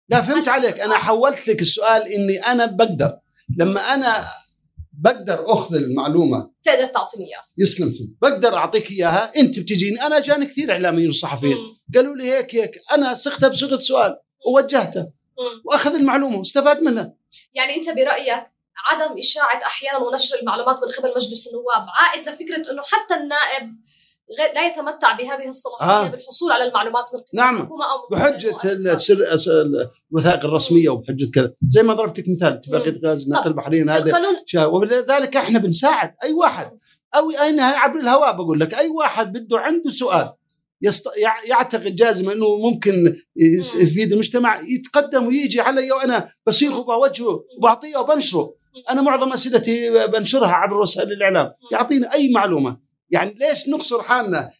لا 0.08 0.20
فهمت 0.20 0.48
عليك. 0.48 0.80
أنا 0.80 0.94
حولت 0.94 1.48
لك 1.48 1.60
السؤال 1.60 2.02
إني 2.02 2.38
أنا 2.38 2.66
بقدر. 2.66 3.18
لما 3.58 3.80
أنا 3.80 4.24
بقدر 4.98 5.52
أخذ 5.52 5.74
المعلومة. 5.74 6.50
تقدر 6.62 6.86
تعطيني 6.86 7.26
اياه 7.26 7.44
يسلم 7.58 8.16
بقدر 8.22 8.54
أعطيك 8.54 8.90
إياها. 8.90 9.32
أنت 9.36 9.58
بتجيني. 9.58 10.02
أنا 10.02 10.20
جاني 10.20 10.46
كثير 10.46 10.72
إعلاميين 10.72 11.08
وصحفيين. 11.10 11.56
قالوا 11.94 12.16
لي 12.16 12.32
هيك 12.32 12.54
هيك. 12.54 12.80
أنا 12.92 13.14
صغتها 13.14 13.48
بصيغه 13.48 13.78
سؤال 13.78 14.16
ووجهته. 14.46 15.06
وأخذ 15.64 15.94
المعلومة 15.94 16.38
واستفاد 16.38 16.82
منها. 16.82 17.14
يعني 17.54 17.76
أنت 17.76 17.88
برأيك 17.90 18.54
عدم 18.86 19.18
إشاعة 19.18 19.62
أحيانا 19.62 19.98
ونشر 19.98 20.38
المعلومات 20.38 20.76
من 20.76 20.92
قبل 20.92 21.14
مجلس 21.16 21.46
النواب 21.46 21.86
عائد 21.88 22.28
لفكرة 22.28 22.70
إنه 22.72 22.82
حتى 22.82 23.14
النائب 23.14 23.62
غير 24.38 24.54
لا 24.54 24.66
يتمتع 24.66 25.16
بهذه 25.16 25.48
الصلاحيه 25.48 26.06
آه. 26.06 26.10
بالحصول 26.10 26.52
على 26.52 26.64
المعلومات 26.68 27.04
من 27.14 27.20
قبل 27.20 27.28
نعم. 27.34 27.56
الحكومة 27.56 27.84
أو 27.84 28.08
بحجة. 28.10 28.56
السر 28.92 29.32
الس- 29.32 29.48
الوثائق 30.12 30.44
الرسمية 30.44 30.88
وبحجة 30.88 31.30
كذا. 31.34 31.52
زي 31.68 31.82
ما 31.82 31.94
ضربتك 31.94 32.24
مثال 32.28 32.52
اتفاقيه 32.52 33.00
غاز 33.06 33.28
نقل 33.30 33.52
بحرين 33.52 33.90
هذا 33.90 34.20
ولذلك 34.66 35.36
إحنا 35.36 35.58
بنساعد 35.58 36.14
أي 36.22 36.32
واحد. 36.32 36.70
أو 37.16 37.30
اين 37.30 37.60
عبر 37.60 38.00
الهواء 38.00 38.32
بقول 38.32 38.60
لك 38.60 38.74
أي 38.74 38.88
واحد 38.88 39.32
بده 39.32 39.58
عنده 39.58 39.90
سؤال 39.90 40.32
يست... 40.82 41.06
يع- 41.16 41.44
يعتقد 41.44 41.96
جازما 41.96 42.32
إنه 42.32 42.56
ممكن. 42.56 43.16
يفيد 43.80 44.12
المجتمع 44.12 44.60
يتقدم 44.60 45.26
ويجي 45.26 45.60
علي 45.60 45.92
وأنا 45.92 46.28
بصيغه 46.46 46.78
وبوجهه 46.78 47.44
وبعطيه 47.58 47.96
وبنشره. 47.96 48.54
أنا 48.90 49.02
معظم 49.02 49.32
أسئلتي 49.32 50.06
بنشرها 50.06 50.48
عبر 50.52 50.76
وسائل 50.80 51.12
الإعلام. 51.12 51.52
يعطينا 51.72 52.12
أي 52.14 52.32
معلومة. 52.32 52.83
يعني 53.10 53.34
ليش 53.40 53.68
نقصر 53.68 54.02
حالنا؟ 54.02 54.50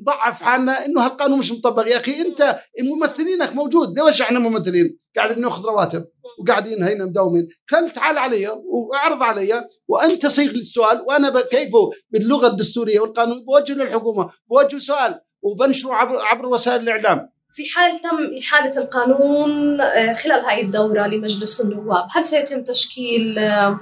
نضعف 0.00 0.42
حالنا؟ 0.42 0.86
إنه 0.86 1.06
هالقانون 1.06 1.38
مش 1.38 1.52
مطبق. 1.52 1.88
يا 1.88 1.96
أخي 1.96 2.20
أنت 2.20 2.58
ممثلينك 2.82 3.54
موجود. 3.54 4.00
ليش 4.00 4.22
إحنا 4.22 4.38
ممثلين؟ 4.38 4.98
قاعدين 5.16 5.40
نأخذ 5.40 5.64
رواتب 5.64 6.04
وقاعدين 6.38 6.82
هنا 6.82 7.04
مداومين. 7.04 7.48
خل 7.66 7.90
تعال 7.90 8.18
علي 8.18 8.48
وأعرض 8.48 9.22
علي 9.22 9.68
وأنت 9.88 10.26
صيغ 10.26 10.50
السؤال 10.50 11.00
وأنا 11.00 11.40
كيفه 11.40 11.90
باللغة 12.10 12.46
الدستورية 12.46 13.00
والقانون. 13.00 13.44
بوجه 13.44 13.72
للحكومة. 13.72 14.30
بوجه 14.50 14.78
سؤال. 14.78 15.20
وبنشره 15.42 15.94
عبر 15.94 16.20
عبر 16.20 16.46
وسائل 16.46 16.80
الإعلام. 16.80 17.34
في 17.54 17.62
حال 17.74 18.00
تم 18.00 18.38
إحالة 18.38 18.78
القانون 18.78 19.80
آه، 19.80 20.14
خلال 20.14 20.44
هذه 20.44 20.60
الدورة 20.60 21.06
لمجلس 21.06 21.60
النواب 21.60 22.06
هل 22.10 22.24
سيتم 22.24 22.62
تشكيل 22.62 23.38
آه، 23.38 23.80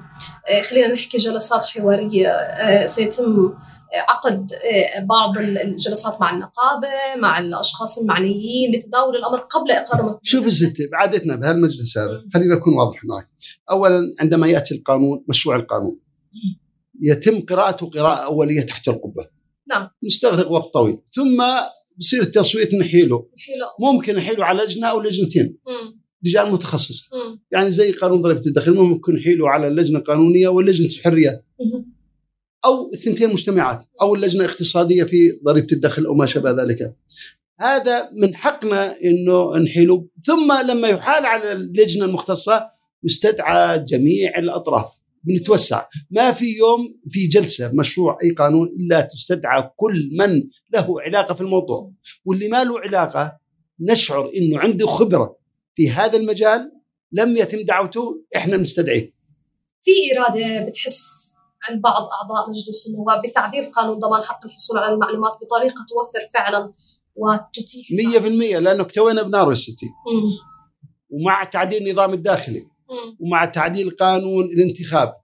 آه، 0.48 0.62
خلينا 0.62 0.92
نحكي 0.92 1.18
جلسات 1.18 1.64
حوارية 1.64 2.36
سيتم 2.86 3.54
عقد 3.94 4.52
آه، 4.52 5.04
بعض 5.04 5.38
الجلسات 5.38 6.20
مع 6.20 6.34
النقابة 6.34 7.20
مع 7.20 7.38
الأشخاص 7.38 7.98
المعنيين 7.98 8.74
لتداول 8.74 9.16
الأمر 9.16 9.38
قبل 9.38 9.70
إقرار 9.70 10.18
شوف 10.22 10.46
الست 10.46 10.88
بعادتنا 10.92 11.36
بهالمجلس 11.36 11.98
هذا 11.98 12.24
خلينا 12.34 12.54
نكون 12.54 12.74
واضح 12.74 13.04
معك 13.04 13.28
اولا 13.70 14.00
عندما 14.20 14.46
يأتي 14.46 14.74
القانون 14.74 15.24
مشروع 15.28 15.56
القانون 15.56 16.00
يتم 17.02 17.40
قراءته 17.40 17.90
قراءة 17.90 18.24
أولية 18.24 18.62
تحت 18.62 18.88
القبة 18.88 19.28
نعم. 19.68 19.88
نستغرق 20.04 20.50
وقت 20.50 20.72
طويل 20.74 20.98
ثم 21.14 21.44
بصير 21.98 22.22
التصويت 22.22 22.74
نحيله 22.74 23.16
حلو. 23.18 23.92
ممكن 23.92 24.16
نحيله 24.16 24.44
على 24.44 24.62
لجنة 24.62 24.86
أو 24.86 25.00
لجنتين 25.00 25.58
مم. 25.66 26.02
لجان 26.22 26.52
متخصصة 26.52 27.08
مم. 27.12 27.42
يعني 27.50 27.70
زي 27.70 27.92
قانون 27.92 28.20
ضريبة 28.20 28.46
الدخل 28.46 28.74
ممكن 28.74 29.14
نحيله 29.14 29.50
على 29.50 29.68
اللجنه 29.68 29.98
القانونيه 29.98 30.48
ولجنه 30.48 30.86
الحريات 30.86 31.46
مم. 31.60 31.91
أو 32.64 32.90
الثنتين 32.94 33.32
مجتمعات 33.32 33.84
أو 34.00 34.14
اللجنة 34.14 34.44
الاقتصادية 34.44 35.04
في 35.04 35.40
ضريبة 35.44 35.66
الدخل 35.72 36.06
أو 36.06 36.14
ما 36.14 36.26
شابه 36.26 36.50
ذلك. 36.50 36.96
هذا 37.60 38.10
من 38.12 38.34
حقنا 38.34 39.00
إنه 39.00 39.56
نحيله. 39.56 40.06
ثم 40.24 40.52
لما 40.68 40.88
يحال 40.88 41.26
على 41.26 41.52
اللجنة 41.52 42.04
المختصة 42.04 42.70
يستدعى 43.04 43.78
جميع 43.78 44.38
الأطراف. 44.38 44.92
بنتوسع. 45.24 45.86
ما 46.10 46.32
في 46.32 46.56
يوم 46.56 47.00
في 47.08 47.26
جلسة 47.26 47.70
مشروع 47.74 48.16
أي 48.24 48.30
قانون 48.30 48.68
إلا 48.68 49.00
تستدعى 49.00 49.70
كل 49.76 50.10
من 50.18 50.42
له 50.74 51.00
علاقة 51.00 51.34
في 51.34 51.40
الموضوع. 51.40 51.92
واللي 52.24 52.48
ما 52.48 52.64
له 52.64 52.80
علاقة 52.80 53.38
نشعر 53.80 54.30
إنه 54.36 54.58
عنده 54.58 54.86
خبرة 54.86 55.36
في 55.74 55.90
هذا 55.90 56.16
المجال 56.16 56.72
لم 57.12 57.36
يتم 57.36 57.60
دعوته 57.60 58.24
إحنا 58.36 58.56
بنستدعيه 58.56 59.14
في 59.82 59.90
إرادة 60.18 60.68
بتحس 60.68 61.11
عند 61.68 61.82
بعض 61.82 62.02
أعضاء 62.02 62.50
مجلس 62.50 62.88
النواب 62.88 63.22
بتعديل 63.26 63.64
قانون 63.64 63.98
ضمان 63.98 64.22
حق 64.22 64.44
الحصول 64.44 64.78
على 64.78 64.94
المعلومات 64.94 65.32
بطريقة 65.32 65.86
توفر 65.88 66.28
فعلا 66.34 66.72
وتتيح 67.14 67.86
100% 68.22 68.60
لأنه 68.60 68.82
اكتوينا 68.82 69.22
بنار 69.22 69.46
مم. 69.46 70.30
ومع 71.10 71.44
تعديل 71.44 71.88
النظام 71.88 72.12
الداخلي. 72.12 72.72
ومع 73.20 73.44
تعديل 73.44 73.90
قانون 73.90 74.44
الانتخاب. 74.44 75.14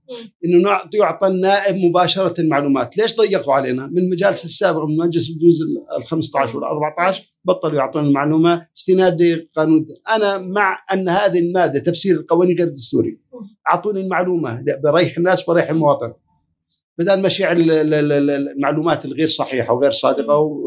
إنه 0.45 0.69
نعطي 0.71 0.99
يعطى 0.99 1.27
النائب 1.27 1.77
مباشرة 1.85 2.41
المعلومات، 2.41 2.99
ليش 2.99 3.17
ضيقوا 3.17 3.55
علينا؟ 3.55 3.87
من 3.87 3.99
المجالس 3.99 4.45
السابقه 4.45 4.87
من 4.87 4.97
مجلس 4.97 5.31
الجوز 5.31 5.59
ال 5.99 6.07
15 6.07 6.57
وال 6.57 6.65
14 6.65 7.23
بطلوا 7.45 7.79
يعطون 7.79 8.05
المعلومة 8.05 8.67
استناد 8.77 9.23
لقانون 9.23 9.87
أنا 10.09 10.39
مع 10.39 10.85
أن 10.93 11.09
هذه 11.09 11.39
المادة 11.39 11.79
تفسير 11.81 12.17
القوانين 12.17 12.59
غير 12.59 12.69
دستوري. 12.69 13.21
أعطوني 13.71 14.01
المعلومة 14.01 14.65
بريح 14.85 15.17
الناس 15.17 15.45
بريح 15.45 15.71
المواطن. 15.71 16.13
بدل 16.99 17.23
ما 17.23 17.29
شيع 17.29 17.53
ال- 17.53 17.71
ال- 17.71 17.95
ال- 17.95 18.31
المعلومات 18.49 19.05
الغير 19.05 19.29
صحيحة 19.29 19.75
وغير 19.75 19.91
صادقة. 19.93 20.59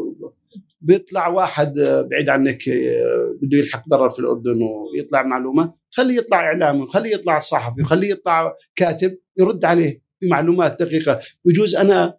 بيطلع 0.81 1.27
واحد 1.27 1.79
آه، 1.79 2.01
بعيد 2.01 2.29
عنك 2.29 2.69
آه، 2.69 3.37
بده 3.41 3.57
يلحق 3.57 3.89
ضرر 3.89 4.09
في 4.09 4.19
الأردن 4.19 4.57
ويطلع 4.95 5.23
معلومة 5.23 5.73
خليه 5.91 6.17
يطلع 6.17 6.37
اعلامي 6.39 6.81
وخليه 6.81 7.13
يطلع 7.13 7.39
صحفي 7.39 7.81
وخليه 7.81 8.09
يطلع 8.11 8.55
كاتب 8.75 9.17
يرد 9.39 9.65
عليه 9.65 10.01
بمعلومات 10.21 10.77
دقيقة 10.79 11.19
بجوز 11.45 11.75
أنا 11.75 12.17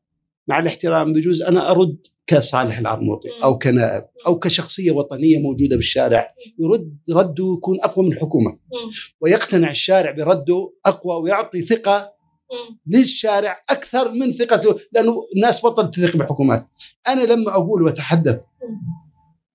مع 0.48 0.58
الاحترام 0.58 1.12
بجوز 1.12 1.42
أنا 1.42 1.70
أرد 1.70 1.98
كصالح 2.26 2.78
العرموطي 2.78 3.28
أو 3.44 3.58
كنائب 3.58 4.04
أو 4.26 4.38
كشخصية 4.38 4.90
وطنية 4.90 5.38
موجودة 5.38 5.76
بالشارع 5.76 6.34
يرد 6.58 6.96
رده 7.10 7.44
يكون 7.58 7.78
أقوى 7.82 8.06
من 8.06 8.12
الحكومة. 8.12 8.58
ويقتنع 9.20 9.70
الشارع 9.70 10.10
برده 10.10 10.72
أقوى 10.86 11.22
ويعطي 11.22 11.62
ثقة. 11.62 12.11
للشارع 12.86 13.64
أكثر 13.70 14.12
من 14.12 14.32
ثقته 14.32 14.76
لأنه 14.92 15.16
الناس 15.36 15.64
بطلت 15.66 15.94
تثق 15.94 16.16
بالحكومات 16.16 16.66
أنا 17.08 17.20
لما 17.20 17.50
أقول 17.50 17.82
وأتحدث 17.82 18.40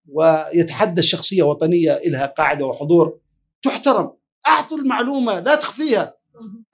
ويتحدث 0.08 1.04
شخصية 1.04 1.44
وطنية 1.44 2.00
لها 2.06 2.26
قاعدة 2.26 2.66
وحضور 2.66 3.20
تحترم 3.64 4.12
أعطوا 4.48 4.78
المعلومة 4.78 5.40
لا 5.40 5.56
تخفيها. 5.56 6.18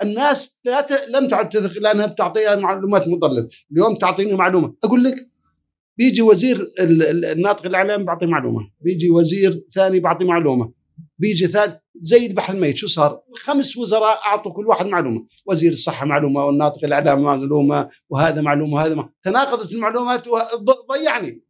الناس 0.02 0.60
لا 0.66 0.82
ت... 0.82 0.92
لم 1.10 1.28
تعد 1.28 1.50
تثق 1.50 1.78
لأنها 1.82 2.06
بتعطيها 2.06 2.56
معلومات 2.56 3.08
مضللة. 3.08 3.50
اليوم 3.72 3.96
تعطيني 3.96 4.34
معلومة. 4.34 4.74
أقول 4.84 5.04
لك 5.04 5.30
بيجي 5.98 6.22
وزير 6.22 6.56
ال- 6.80 7.04
ال- 7.04 7.26
الناطق 7.26 7.66
الاعلامي 7.66 8.04
بعطي 8.04 8.26
معلومة. 8.26 8.60
بيجي 8.82 9.10
وزير 9.10 9.64
ثاني 9.76 10.00
بعطي 10.00 10.26
معلومة. 10.26 10.72
بيجي 11.24 11.48
ثالث 11.48 11.76
زي 12.02 12.26
البحر 12.26 12.54
الميت 12.54 12.76
شو 12.76 12.88
صار؟ 12.88 13.22
خمس 13.36 13.78
وزراء 13.78 14.18
أعطوا 14.26 14.54
كل 14.54 14.68
واحد 14.68 14.86
معلومة. 14.86 15.26
وزير 15.46 15.72
الصحة 15.72 16.06
معلومة 16.06 16.46
والناطق 16.46 16.86
الاعلامي 16.86 17.22
معلومة 17.24 17.90
وهذا 18.10 18.42
معلومة 18.42 18.74
وهذا 18.74 18.96
معلومة. 18.96 19.14
تناقضت 19.24 19.74
المعلومات 19.74 20.28
وضيعني 20.28 21.44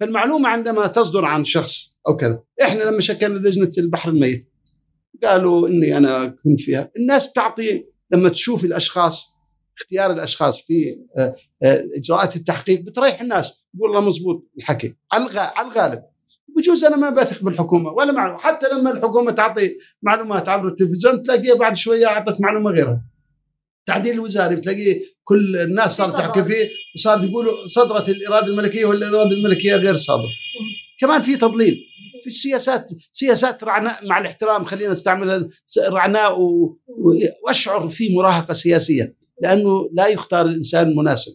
فالمعلومة 0.00 0.48
عندما 0.48 0.86
تصدر 0.86 1.24
عن 1.24 1.44
شخص 1.44 1.96
أو 2.08 2.16
كذا 2.16 2.42
إحنا 2.62 2.82
لما 2.82 3.00
شكلنا 3.00 3.48
لجنة 3.48 3.70
البحر 3.78 4.10
الميت 4.10 4.48
قالوا 5.24 5.68
إني 5.68 5.96
أنا 5.96 6.26
كنت 6.44 6.60
فيها. 6.60 6.90
الناس 6.96 7.26
بتعطي 7.26 7.84
لما 8.10 8.28
تشوف 8.28 8.64
الأشخاص 8.64 9.38
اختيار 9.78 10.10
الأشخاص 10.12 10.60
في 10.60 10.96
آه، 11.18 11.34
آه، 11.62 11.84
إجراءات 11.96 12.36
التحقيق 12.36 12.80
بتريح 12.80 13.20
الناس. 13.20 13.52
يقول 13.74 13.90
الله 13.90 14.00
مزبوط 14.00 14.50
الحكي 14.58 14.96
على 15.12 15.24
الغالب. 15.60 16.02
بجوز 16.58 16.84
أنا 16.84 16.96
ما 16.96 17.10
بثق 17.10 17.42
بالحكومة 17.42 17.90
ولا 17.90 18.12
معلومة. 18.12 18.38
حتى 18.38 18.66
لما 18.72 18.90
الحكومة 18.90 19.30
تعطي 19.30 19.76
معلومات 20.02 20.48
عبر 20.48 20.68
التلفزيون 20.68 21.22
تلاقيها 21.22 21.54
بعد 21.54 21.76
شوية 21.76 22.06
أعطت 22.06 22.40
معلومة 22.40 22.70
غيرها. 22.70 23.04
التعديل 23.80 24.14
الوزاري 24.14 24.56
بتلاقيه 24.56 25.00
كل 25.24 25.56
الناس 25.56 25.96
صارت 25.96 26.12
تحكي 26.12 26.44
فيه 26.44 26.70
وصارت 26.96 27.24
يقولوا 27.24 27.52
صدرت 27.66 28.08
الإرادة 28.08 28.46
الملكية 28.46 28.84
والاراده 28.84 29.30
الملكية 29.30 29.76
غير 29.76 29.96
صادرة. 29.96 30.30
كمان 31.00 31.22
في 31.22 31.36
تضليل. 31.36 31.84
في 32.24 32.30
سياسات 32.30 32.90
سياسات 33.12 33.64
رعناء 33.64 34.06
مع 34.06 34.18
الاحترام 34.18 34.64
خلينا 34.64 34.92
نستعملها 34.92 35.48
رعناء 35.78 36.38
وأشعر 37.42 37.88
في 37.88 38.14
مراهقة 38.14 38.52
سياسية 38.54 39.14
لأنه 39.42 39.90
لا 39.92 40.06
يختار 40.06 40.46
الإنسان 40.46 40.88
المناسب 40.88 41.32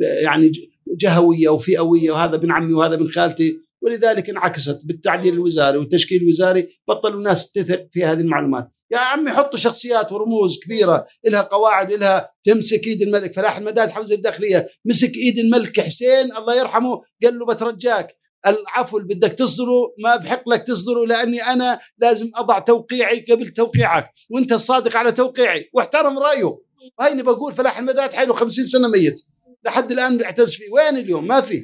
يعني 0.00 0.52
جهوية 0.96 1.48
وفئوية 1.48 2.10
وهذا 2.10 2.36
ابن 2.36 2.52
عمي 2.52 2.72
وهذا 2.72 2.94
ابن 2.94 3.10
خالتي. 3.10 3.58
ولذلك 3.82 4.30
انعكست 4.30 4.86
بالتعديل 4.86 5.34
الوزاري 5.34 5.78
والتشكيل 5.78 6.22
الوزاري 6.22 6.68
بطلوا 6.88 7.18
الناس 7.18 7.52
تثق 7.52 7.88
في 7.92 8.04
هذه 8.04 8.20
المعلومات. 8.20 8.68
يا 8.90 8.98
عمي 8.98 9.30
حطوا 9.30 9.58
شخصيات 9.58 10.12
ورموز 10.12 10.58
كبيرة 10.64 11.06
لها 11.26 11.42
قواعد 11.42 11.92
لها 11.92 12.32
تمسك 12.44 12.86
إيد 12.86 13.02
الملك. 13.02 13.34
فلاح 13.34 13.56
المداد 13.56 13.90
حوزة 13.90 14.14
الداخلية 14.14 14.68
مسك 14.84 15.16
إيد 15.16 15.38
الملك 15.38 15.80
حسين 15.80 16.36
الله 16.36 16.54
يرحمه 16.54 17.02
قال 17.22 17.38
له 17.38 17.46
بترجاك 17.46 18.18
العفو 18.46 18.98
اللي 18.98 19.14
بدك 19.14 19.32
تصدره 19.32 19.94
ما 19.98 20.16
بحق 20.16 20.48
لك 20.48 20.62
تصدره 20.62 21.06
لأني 21.06 21.42
أنا 21.42 21.80
لازم 21.98 22.30
أضع 22.34 22.58
توقيعي 22.58 23.24
قبل 23.30 23.48
توقيعك 23.48 24.12
وأنت 24.30 24.52
الصادق 24.52 24.96
على 24.96 25.12
توقيعي 25.12 25.70
واحترم 25.74 26.18
رأيه. 26.18 26.58
وهيني 26.98 27.22
بقول 27.22 27.54
فلاح 27.54 27.78
المداد 27.78 28.12
حيله 28.12 28.34
50 28.34 28.66
سنة 28.66 28.88
ميت. 28.88 29.20
لحد 29.64 29.92
الآن 29.92 30.18
بيعتز 30.18 30.54
فيه. 30.54 30.64
وين 30.72 30.96
اليوم؟ 30.96 31.26
ما 31.26 31.40
في. 31.40 31.62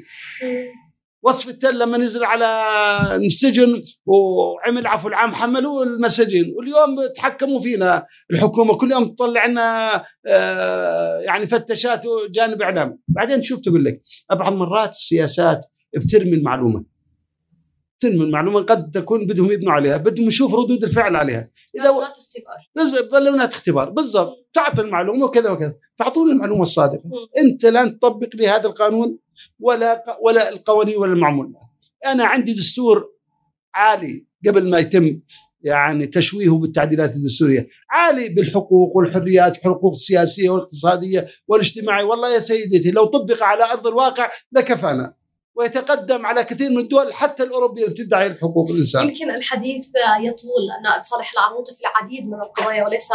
وصف 1.24 1.48
التل 1.48 1.78
لما 1.78 1.98
نزل 1.98 2.24
على 2.24 2.46
السجن 3.16 3.82
وعمل 4.06 4.86
عفو 4.86 5.08
العام 5.08 5.34
حملوه 5.34 5.82
المساجين. 5.82 6.54
واليوم 6.56 7.06
تحكموا 7.16 7.60
فينا 7.60 8.06
الحكومة 8.30 8.74
كل 8.76 8.92
يوم 8.92 9.04
تطلع 9.04 9.46
لنا 9.46 9.94
آه، 10.26 11.18
يعني 11.20 11.46
فتشات 11.46 12.02
وجانب 12.06 12.62
إعلام. 12.62 12.98
بعدين 13.08 13.42
شوف 13.42 13.60
تقول 13.60 13.84
لك 13.84 14.02
بعض 14.30 14.52
مرات 14.52 14.92
السياسات 14.92 15.66
بترمي 15.96 16.34
المعلومة. 16.34 16.84
ترمي 18.00 18.24
المعلومة 18.24 18.60
قد 18.60 18.90
تكون 18.90 19.26
بدهم 19.26 19.52
يبنوا 19.52 19.72
عليها 19.72 19.96
بدهم 19.96 20.28
يشوف 20.28 20.54
ردود 20.54 20.84
الفعل 20.84 21.16
عليها. 21.16 21.50
إذا 21.80 21.90
اختبار. 22.36 23.20
بالونات 23.20 23.52
اختبار. 23.52 23.90
بالضبط. 23.90 24.48
تعطي 24.54 24.82
المعلومة 24.82 25.24
وكذا 25.24 25.50
وكذا. 25.50 25.74
فأعطوني 25.98 26.32
المعلومة 26.32 26.62
الصادقة. 26.62 27.02
أنت 27.38 27.66
لن 27.66 27.98
تطبق 27.98 28.28
لي 28.34 28.48
هذا 28.48 28.66
القانون 28.66 29.18
ولا 29.60 30.04
ولا 30.22 30.48
القوانين 30.48 30.96
ولا 30.96 31.12
المعمول. 31.12 31.52
أنا 32.06 32.24
عندي 32.24 32.52
دستور 32.52 33.10
عالي 33.74 34.26
قبل 34.48 34.70
ما 34.70 34.78
يتم 34.78 35.20
يعني 35.62 36.06
تشويهه 36.06 36.58
بالتعديلات 36.58 37.16
الدستورية. 37.16 37.68
عالي 37.90 38.28
بالحقوق 38.28 38.96
والحريات 38.96 39.56
والحقوق 39.56 39.92
السياسيه 39.92 40.50
والاقتصاديه 40.50 41.26
والاجتماعيه 41.48 42.04
والله 42.04 42.34
يا 42.34 42.40
سيدتي 42.40 42.90
لو 42.90 43.04
طبق 43.06 43.42
على 43.42 43.64
أرض 43.64 43.86
الواقع 43.86 44.30
لكفانا. 44.52 45.14
ويتقدم 45.56 46.26
على 46.26 46.44
كثير 46.44 46.70
من 46.70 46.78
الدول 46.78 47.14
حتى 47.14 47.42
الأوروبية 47.42 47.84
اللي 47.84 47.94
بتدعي 47.94 48.34
حقوق 48.34 48.70
الإنسان. 48.70 49.08
يمكن 49.08 49.30
الحديث 49.30 49.86
يطول 50.20 50.70
ان 50.78 51.02
صالح 51.02 51.32
العروض 51.32 51.70
في 51.70 51.80
العديد 51.80 52.26
من 52.26 52.40
القضايا 52.42 52.84
وليس 52.84 53.08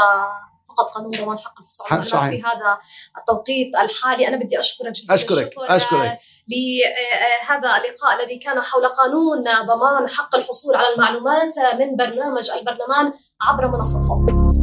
فقط 0.70 0.90
قانون 0.96 1.12
ضمان 1.12 1.40
حق 1.40 1.60
الحصول 1.60 1.88
على 1.90 2.04
في 2.04 2.44
هذا 2.44 2.78
التوقيت 3.18 3.76
الحالي. 3.84 4.28
أنا 4.28 4.38
بدي 4.38 4.60
أشكرك 4.60 4.92
جزيلا 4.92 5.14
أشكرك 5.14 5.54
أشكرك. 5.58 6.20
لهذا 6.48 7.78
اللقاء 7.78 8.24
الذي 8.24 8.38
كان 8.38 8.62
حول 8.62 8.88
قانون 8.88 9.44
ضمان 9.44 10.10
حق 10.10 10.36
الحصول 10.36 10.76
على 10.76 10.94
المعلومات 10.94 11.60
من 11.80 11.96
برنامج 11.96 12.50
البرلمان 12.50 13.14
عبر 13.42 13.68
منصة 13.68 14.02
صوت. 14.02 14.59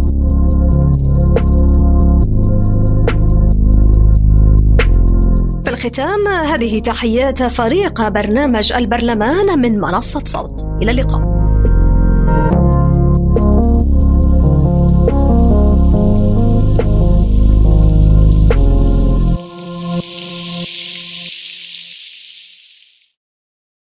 في 5.67 5.73
الختام 5.73 6.29
هذه 6.29 6.79
تحيات 6.79 7.43
فريق 7.43 8.09
برنامج 8.09 8.73
البرلمان 8.73 9.59
من 9.59 9.79
منصة 9.79 10.23
صوت. 10.25 10.67
إلى 10.83 10.91
اللقاء. 10.91 11.21